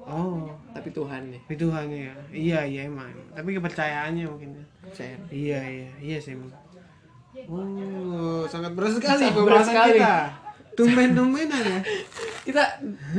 Oh, 0.07 0.47
tapi 0.71 0.87
Tuhannya 0.95 1.35
itu 1.51 1.67
hanya 1.67 2.07
ya. 2.07 2.13
Iya 2.31 2.59
iya 2.63 2.81
emang. 2.87 3.11
Tapi 3.35 3.59
kepercayaannya 3.59 4.23
mungkin 4.23 4.55
ya. 4.55 4.63
saya 4.95 5.19
Iya 5.27 5.59
iya 5.67 5.89
iya 5.99 6.15
sih 6.15 6.31
emang. 6.31 6.47
Oh, 7.51 8.47
sangat 8.47 8.71
berat 8.71 8.95
sekali 8.95 9.27
pembahasan 9.35 9.75
kita. 9.75 10.31
Tumben-tumbenan 10.79 11.59
ya. 11.59 11.79
kita 12.47 12.63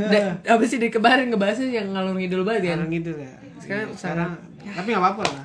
da- 0.02 0.40
apa 0.48 0.62
sih 0.64 0.76
di 0.76 0.88
kemarin 0.88 1.28
ngebahasnya 1.28 1.68
yang 1.70 1.92
ngalur 1.92 2.16
ngidul 2.16 2.42
banget 2.42 2.62
kan 2.66 2.80
Sekarang 2.80 2.90
gitu 2.90 3.10
ya. 3.14 3.32
Sekarang- 3.58 3.88
Iya, 3.88 3.98
sekarang 3.98 4.30
tapi 4.70 4.88
nggak 4.88 5.02
apa-apa 5.02 5.24
lah. 5.28 5.44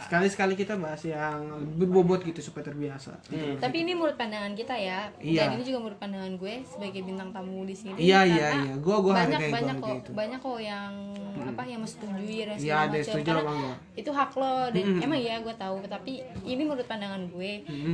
Sekali-sekali 0.00 0.56
kita 0.56 0.72
bahas 0.74 1.04
yang 1.04 1.36
berbobot 1.76 2.24
gitu 2.24 2.40
supaya 2.40 2.64
terbiasa. 2.64 3.12
Tapi 3.60 3.76
ini 3.78 3.92
menurut 3.92 4.16
pandangan 4.16 4.56
kita 4.56 4.72
ya. 4.72 5.04
Iya. 5.20 5.44
Dan 5.44 5.60
ini 5.60 5.68
juga 5.68 5.84
menurut 5.84 6.00
pandangan 6.00 6.32
gue 6.34 6.64
sebagai 6.64 7.04
bintang 7.04 7.28
tamu 7.28 7.68
di 7.68 7.76
sini. 7.76 7.92
Iya, 8.00 8.24
iya, 8.24 8.48
Karena 8.48 8.64
iya. 8.64 8.74
Gua- 8.80 9.04
gua 9.04 9.12
banyak 9.14 9.36
hargai, 9.36 9.44
gua 9.44 9.52
banyak 9.54 9.76
hargai 9.76 9.92
kok 9.92 10.00
itu. 10.00 10.10
banyak 10.16 10.40
kok 10.40 10.58
yang 10.58 10.92
apa 11.38 11.62
yang 11.62 11.80
menyetujui 11.82 12.38
dan 12.40 12.48
Iya, 12.48 12.56
segala 12.56 12.80
yang 12.80 12.88
macam. 12.88 13.04
setuju 13.04 13.30
Karena 13.30 13.52
itu 13.94 14.10
hak 14.10 14.30
lo 14.32 14.54
dan 14.70 14.84
emang 14.98 15.20
ya 15.20 15.34
gue 15.38 15.54
tahu. 15.54 15.76
Tapi 15.86 16.12
ini 16.42 16.62
menurut 16.62 16.86
pandangan 16.86 17.22
gue 17.28 17.52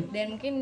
dan 0.09 0.27
mungkin 0.31 0.55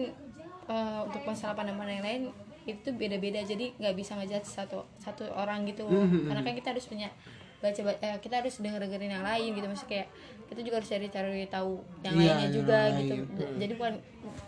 eh, 0.65 1.01
untuk 1.03 1.23
masalah 1.23 1.53
pandangan 1.53 1.85
yang 1.85 2.01
lain 2.01 2.23
itu 2.65 2.89
beda-beda 2.91 3.41
jadi 3.41 3.75
nggak 3.75 3.95
bisa 3.95 4.15
ngejudge 4.15 4.47
satu 4.47 4.85
satu 4.97 5.27
orang 5.29 5.65
gitu 5.65 5.87
karena 6.23 6.41
kan 6.41 6.53
kita 6.53 6.69
harus 6.71 6.85
punya 6.85 7.09
baca 7.59 7.79
eh, 7.79 8.19
kita 8.19 8.35
harus 8.37 8.59
denger 8.59 8.81
dengerin 8.81 9.13
yang 9.13 9.23
lain 9.23 9.51
gitu 9.53 9.65
maksudnya 9.65 9.91
kayak 9.93 10.09
kita 10.47 10.61
juga 10.61 10.77
harus 10.77 10.89
cari 10.89 11.07
cari 11.09 11.47
tahu 11.47 11.73
yang 12.03 12.15
Iya, 12.15 12.27
lainnya 12.29 12.49
juga 12.51 12.79
lain. 12.89 13.07
gitu 13.23 13.43
jadi 13.57 13.73
bukan 13.73 13.93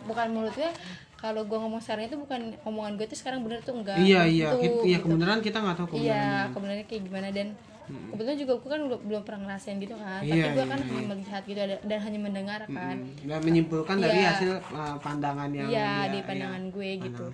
bukan 0.05 0.27
menurut 0.29 0.53
gue 0.53 0.71
kalau 1.17 1.43
gue 1.43 1.57
ngomong 1.57 1.79
sekarang 1.79 2.05
itu 2.05 2.17
bukan 2.17 2.41
omongan 2.63 2.93
gue 2.95 3.07
tuh 3.07 3.17
sekarang 3.17 3.41
bener 3.41 3.59
tuh 3.61 3.73
enggak 3.73 3.97
Iya 3.97 4.23
iya, 4.25 4.49
Gitu, 4.53 4.59
Kita- 4.61 4.85
iya 4.85 4.99
gitu. 4.99 5.07
kebenaran 5.09 5.39
kita 5.41 5.59
nggak 5.59 5.77
tahu 5.77 5.87
kebenaran. 5.89 6.05
iya 6.05 6.25
kebenarannya 6.51 6.87
kayak 6.87 7.03
gimana 7.03 7.29
dan 7.31 7.49
kebetulan 7.85 8.39
juga 8.39 8.53
aku 8.55 8.67
kan 8.67 8.81
belum, 8.83 9.01
belum 9.05 9.23
pernah 9.23 9.41
ngerasain 9.47 9.77
gitu 9.79 9.95
kan 9.95 10.21
Iya, 10.21 10.33
tapi 10.35 10.49
gue 10.51 10.57
iya, 10.59 10.65
kan 10.67 10.79
iya. 10.79 10.87
hanya 10.91 11.03
melihat 11.07 11.43
gitu 11.45 11.61
ada- 11.63 11.83
dan 11.83 11.99
hanya 12.01 12.19
mendengar 12.19 12.61
kan 12.67 12.97
dan 13.23 13.39
menyimpulkan 13.41 13.97
dari 13.99 14.19
Iya. 14.19 14.29
hasil 14.29 14.53
uh, 14.71 14.97
pandangan 14.99 15.49
yang 15.49 15.69
Iya 15.69 15.79
dia- 16.03 16.11
di 16.11 16.19
pandangan 16.21 16.63
iya. 16.63 16.73
gue 16.73 16.91
gitu. 17.01 17.27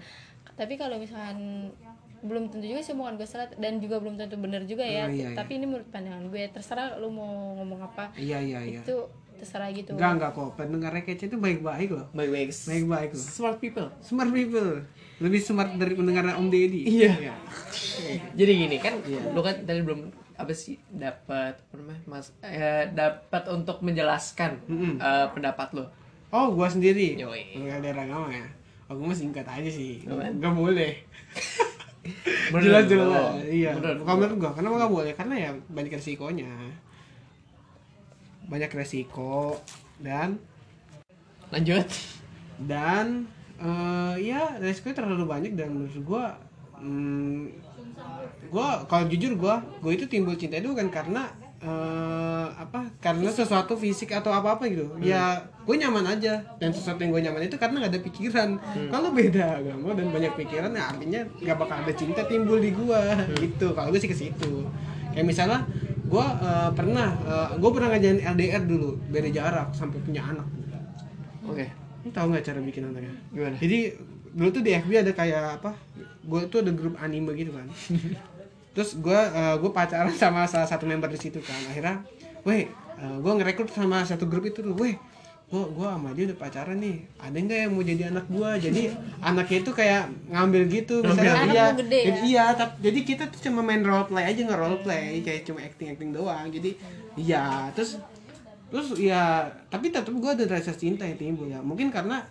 Tapi 0.61 0.77
kalau 0.77 1.01
misalkan 1.01 1.73
belum 2.21 2.53
tentu 2.53 2.69
juga 2.69 2.85
sih 2.85 2.93
omongan 2.93 3.17
gue 3.17 3.25
salah 3.25 3.49
dan 3.57 3.81
juga 3.81 3.97
belum 3.97 4.21
tentu 4.21 4.37
benar 4.37 4.61
juga 4.63 4.85
ya. 4.85 5.09
Oh, 5.09 5.11
iya, 5.11 5.33
iya. 5.33 5.33
Tapi 5.33 5.57
ini 5.57 5.65
menurut 5.65 5.89
pandangan 5.89 6.29
gue 6.29 6.43
terserah 6.53 7.01
lu 7.01 7.09
mau 7.09 7.57
ngomong 7.57 7.81
apa 7.83 8.13
iya 8.15 8.37
iya 8.39 8.61
iya 8.61 8.81
itu 8.81 8.97
terserah 9.41 9.73
gitu. 9.73 9.97
enggak 9.97 10.13
enggak 10.15 10.31
kok 10.37 10.53
pendengar 10.53 10.93
kece 11.01 11.33
itu 11.33 11.41
baik-baik 11.41 11.89
loh 11.91 12.05
Baik-baik. 12.13 12.53
baik-baik 12.53 13.11
loh 13.11 13.25
Smart 13.25 13.57
people. 13.57 13.89
smart 13.99 14.29
people 14.29 14.85
lebih 15.17 15.41
smart 15.41 15.73
dari 15.75 15.97
pendengar 15.97 16.29
Om 16.37 16.53
Deddy 16.53 16.85
Iya. 16.85 17.33
Jadi 18.33 18.53
gini 18.59 18.77
kan, 18.77 19.01
lu 19.33 19.41
kan 19.41 19.65
tadi 19.65 19.81
belum 19.81 20.13
apa 20.37 20.53
sih 20.53 20.77
dapat 20.89 21.57
apa 21.57 21.75
namanya 21.75 22.01
mas 22.07 22.33
eh, 22.43 22.89
dapat 22.91 23.49
untuk 23.49 23.81
menjelaskan 23.81 24.61
Mm-mm. 24.67 24.95
eh, 24.97 25.27
pendapat 25.31 25.69
lo. 25.73 25.85
oh 26.31 26.53
gua 26.53 26.69
sendiri 26.69 27.17
Yoi. 27.17 27.57
Enggak 27.57 27.81
ada 27.83 27.97
agama 27.99 28.29
ya 28.29 28.45
oh 28.91 28.95
gua 28.99 29.15
mah 29.15 29.19
singkat 29.19 29.47
aja 29.47 29.71
sih. 29.71 30.03
Nggak 30.03 30.55
boleh. 30.55 30.99
Jelas 32.65 32.91
jelas. 32.91 33.39
iya. 33.47 33.71
Menurut 33.79 34.03
bukan 34.03 34.11
lo. 34.11 34.19
menurut 34.19 34.37
gua. 34.43 34.51
Kenapa 34.59 34.75
nggak 34.83 34.93
boleh? 34.93 35.13
Karena 35.15 35.35
ya 35.39 35.51
banyak 35.71 35.93
resikonya. 35.95 36.51
Banyak 38.51 38.71
resiko 38.75 39.63
dan 40.03 40.43
Lanjut. 41.55 41.87
dan 42.67 43.27
eh, 43.63 44.15
ya 44.27 44.59
resikonya 44.59 45.07
terlalu 45.07 45.25
banyak 45.27 45.53
dan 45.55 45.71
menurut 45.71 45.99
gua 46.03 46.35
hmm, 46.83 47.47
gua 48.51 48.83
kalau 48.91 49.07
jujur 49.07 49.39
gua 49.39 49.63
gua 49.79 49.93
itu 49.95 50.11
timbul 50.11 50.35
cinta 50.35 50.59
itu 50.59 50.73
bukan 50.73 50.91
karena 50.91 51.31
eh, 51.61 52.47
apa 52.51 52.89
karena 53.01 53.29
sesuatu 53.29 53.77
fisik 53.77 54.17
atau 54.17 54.33
apa 54.33 54.57
apa 54.57 54.65
gitu 54.69 54.89
ya 55.01 55.39
gue 55.65 55.77
nyaman 55.77 56.17
aja 56.17 56.41
dan 56.57 56.71
sesuatu 56.73 57.01
yang 57.05 57.13
gue 57.13 57.23
nyaman 57.29 57.47
itu 57.47 57.57
karena 57.61 57.85
nggak 57.85 57.93
ada 57.93 58.03
pikiran 58.03 58.49
kalau 58.89 59.09
beda 59.13 59.61
agama 59.61 59.93
dan 59.93 60.09
banyak 60.09 60.33
pikiran 60.35 60.73
ya 60.73 60.85
artinya 60.91 61.21
nggak 61.41 61.57
bakal 61.57 61.77
ada 61.81 61.93
cinta 61.95 62.23
timbul 62.27 62.59
di 62.59 62.73
gua 62.73 63.15
gitu 63.39 63.77
kalau 63.77 63.93
gue 63.93 64.01
sih 64.01 64.11
ke 64.11 64.17
situ 64.17 64.65
kayak 65.13 65.27
misalnya 65.29 65.63
gua 66.11 66.27
eh, 66.41 66.71
pernah 66.75 67.09
gue 67.55 67.71
pernah 67.71 67.89
ngajarin 67.95 68.21
LDR 68.35 68.63
dulu 68.67 68.99
beda 69.13 69.29
jarak 69.31 69.69
sampai 69.77 70.01
punya 70.03 70.25
anak 70.25 70.49
Oke. 71.51 71.67
Lu 72.07 72.09
tahu 72.15 72.27
nggak 72.33 72.45
cara 72.47 72.61
bikin 72.63 72.83
anaknya? 72.87 73.15
Gimana? 73.35 73.57
Jadi 73.59 73.79
dulu 74.31 74.49
tuh 74.55 74.63
di 74.63 74.71
FB 74.71 74.93
ada 75.03 75.13
kayak 75.13 75.45
apa? 75.61 75.71
Gue 76.23 76.47
tuh 76.47 76.63
ada 76.63 76.73
grup 76.73 76.95
anime 77.03 77.35
gitu 77.35 77.53
kan. 77.53 77.67
Terus 78.81 78.97
gue 78.97 79.21
gue 79.61 79.71
pacaran 79.77 80.09
sama 80.17 80.49
salah 80.49 80.65
satu 80.65 80.89
member 80.89 81.13
di 81.13 81.21
situ 81.21 81.37
kan. 81.45 81.61
Akhirnya, 81.69 82.01
weh, 82.49 82.65
gue 82.97 83.33
ngerekrut 83.37 83.69
sama 83.69 84.01
satu 84.09 84.25
grup 84.25 84.49
itu 84.49 84.65
tuh, 84.65 84.73
weh, 84.73 84.97
gue 85.53 85.63
gue 85.77 85.85
sama 85.85 86.17
dia 86.17 86.25
udah 86.33 86.39
pacaran 86.41 86.81
nih. 86.81 87.05
Ada 87.21 87.37
nggak 87.45 87.59
yang 87.61 87.73
mau 87.77 87.85
jadi 87.85 88.03
anak 88.09 88.25
gue? 88.33 88.51
Jadi 88.57 88.83
anaknya 89.21 89.59
itu 89.61 89.73
kayak 89.77 90.03
ngambil 90.33 90.63
gitu, 90.73 90.95
misalnya 91.05 91.45
Anak 91.45 91.53
iya, 91.53 91.67
gede 91.77 91.99
ya? 92.01 92.05
jadi 92.09 92.21
iya. 92.25 92.45
tap- 92.57 92.81
jadi 92.81 92.99
kita 93.05 93.25
tuh 93.29 93.41
cuma 93.45 93.61
main 93.61 93.85
role 93.85 94.09
play 94.09 94.25
aja 94.25 94.41
nggak 94.49 94.61
role 94.65 94.81
play, 94.81 95.21
kayak 95.21 95.45
cuma 95.45 95.61
acting 95.61 95.93
acting 95.93 96.11
doang. 96.17 96.49
Jadi 96.49 96.71
iya, 97.21 97.69
terus 97.77 98.01
terus 98.73 98.97
ya 98.97 99.45
tapi 99.69 99.93
tetap 99.93 100.15
gue 100.15 100.31
ada 100.31 100.47
rasa 100.49 100.73
cinta 100.73 101.03
yang 101.05 101.19
timbul 101.19 101.51
ya 101.51 101.59
mungkin 101.59 101.91
karena 101.91 102.23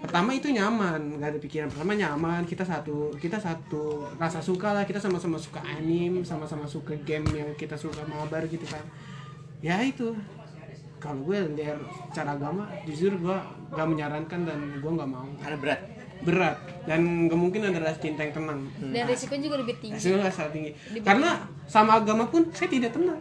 pertama 0.00 0.32
itu 0.32 0.48
nyaman 0.50 1.20
nggak 1.20 1.30
ada 1.36 1.40
pikiran. 1.40 1.68
Pertama 1.68 1.92
nyaman 1.94 2.42
kita 2.48 2.64
satu 2.64 3.12
kita 3.20 3.36
satu 3.36 4.08
rasa 4.16 4.40
suka 4.40 4.72
lah. 4.72 4.84
Kita 4.88 4.98
sama-sama 4.98 5.36
suka 5.36 5.60
anim 5.62 6.24
sama-sama 6.24 6.64
suka 6.64 6.96
game 7.04 7.26
yang 7.32 7.50
kita 7.54 7.76
suka 7.76 8.02
mabar 8.08 8.44
gitu 8.48 8.64
kan. 8.64 8.82
Ya 9.60 9.80
itu. 9.84 10.16
Kalau 11.00 11.24
gue 11.24 11.32
LDR 11.32 11.80
secara 12.12 12.36
agama 12.36 12.68
jujur 12.84 13.16
gue 13.16 13.36
gak 13.72 13.88
menyarankan 13.88 14.44
dan 14.44 14.58
gue 14.84 14.90
nggak 14.90 15.08
mau. 15.08 15.24
Karena 15.40 15.56
berat. 15.56 15.80
berat. 16.20 16.56
Dan 16.84 17.24
gak 17.24 17.40
mungkin 17.40 17.64
ada 17.64 17.80
rasa 17.80 18.04
cinta 18.04 18.20
yang 18.20 18.36
tenang. 18.36 18.60
Dan 18.76 19.08
risikonya 19.08 19.48
juga 19.48 19.56
lebih 19.64 19.80
tinggi. 19.80 19.96
hasilnya 19.96 20.28
rasa 20.28 20.52
tinggi. 20.52 20.76
Karena 21.00 21.48
sama 21.64 22.04
agama 22.04 22.28
pun 22.28 22.52
saya 22.52 22.68
tidak 22.68 22.92
tenang. 22.92 23.16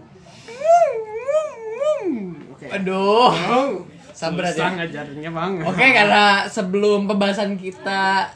Oke 2.59 2.65
Aduh. 2.75 3.31
Oh, 3.31 3.87
Sabar 4.11 4.43
susah 4.45 4.67
aja. 4.67 4.75
ngajarnya 4.77 5.29
banget. 5.29 5.63
Oke, 5.65 5.85
karena 5.89 6.25
sebelum 6.45 7.05
pembahasan 7.05 7.55
kita 7.55 8.29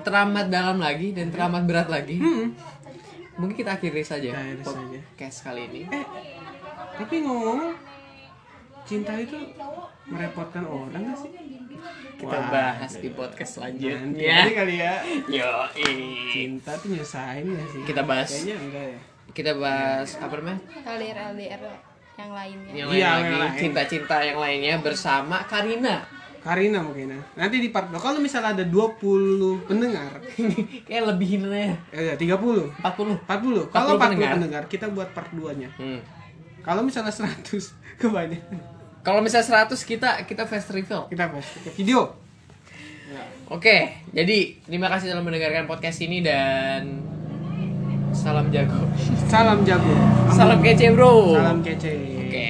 teramat 0.00 0.46
dalam 0.46 0.76
lagi 0.76 1.10
dan 1.10 1.28
teramat 1.28 1.64
berat 1.64 1.88
lagi, 1.88 2.20
mungkin 3.34 3.54
kita 3.54 3.74
akhiri 3.74 4.00
saja 4.00 4.30
akhiri 4.30 4.62
saja. 4.62 4.98
podcast 5.08 5.38
kali 5.42 5.62
ini. 5.66 5.82
Eh, 5.88 6.06
tapi 6.96 7.20
ngomong 7.20 7.74
cinta 8.82 9.12
itu 9.14 9.34
merepotkan 10.06 10.62
orang 10.62 11.02
gak 11.04 11.18
sih? 11.18 11.30
Kita 12.16 12.32
Wah. 12.32 12.48
bahas 12.48 12.92
di 12.96 13.10
podcast 13.10 13.58
Nanti 13.58 13.82
selanjutnya. 13.84 14.36
kali 14.54 14.76
ya. 14.78 14.94
Yo, 15.28 15.50
Cinta 16.30 16.72
tuh 16.74 16.88
nyusahin 16.88 17.44
gak 17.50 17.68
sih? 17.68 17.80
Kita 17.82 18.02
bahas. 18.02 18.30
Kayaknya 18.30 18.56
enggak 18.56 18.86
ya. 18.88 19.00
kita 19.34 19.52
bahas 19.52 20.08
apa 20.16 20.34
namanya? 20.38 20.60
LDR 20.86 21.18
LDR 21.34 21.62
yang 22.16 22.32
lainnya. 22.32 22.72
Yang 22.72 22.88
Iya, 22.90 23.08
lain 23.10 23.22
lagi, 23.22 23.36
lain. 23.36 23.60
cinta-cinta 23.60 24.16
yang 24.20 24.38
lainnya 24.38 24.74
bersama 24.78 25.44
Karina. 25.44 26.00
Karina 26.40 26.78
mungkin 26.78 27.10
ya. 27.10 27.20
Nanti 27.36 27.58
di 27.58 27.68
part 27.68 27.90
2 27.90 27.98
kalau 27.98 28.18
misalnya 28.18 28.54
ada 28.54 28.64
20 28.64 29.66
pendengar, 29.66 30.22
Kayak 30.86 31.02
lebihin 31.10 31.42
aja. 31.46 31.74
eh 31.90 32.14
30, 32.14 32.70
40. 32.78 33.26
40. 33.26 33.66
Kalau 33.68 33.98
40 33.98 33.98
40 33.98 33.98
pendengar. 33.98 34.30
pendengar. 34.32 34.62
kita 34.66 34.86
buat 34.88 35.10
part 35.10 35.28
2-nya. 35.30 35.68
Hmm. 35.74 35.98
Kalau 36.62 36.80
misalnya 36.80 37.10
100 37.10 37.42
kebanyakan. 38.00 38.58
Kalau 39.02 39.20
misalnya 39.22 39.66
100 39.66 39.74
kita 39.82 40.22
kita 40.22 40.46
fast 40.46 40.70
reveal. 40.70 41.06
Kita 41.06 41.28
post 41.28 41.50
ke 41.60 41.70
video. 41.74 42.14
Oke, 43.46 44.02
jadi 44.10 44.58
terima 44.60 44.90
kasih 44.90 45.14
telah 45.14 45.22
mendengarkan 45.22 45.70
podcast 45.70 46.02
ini 46.02 46.18
dan 46.18 46.98
salam 48.16 48.48
jago. 48.48 48.80
Salam 49.28 49.60
jago. 49.68 49.94
Salam 50.32 50.58
kece, 50.64 50.96
Bro. 50.96 51.36
Salam 51.36 51.60
kece. 51.60 51.92
Oke. 52.24 52.48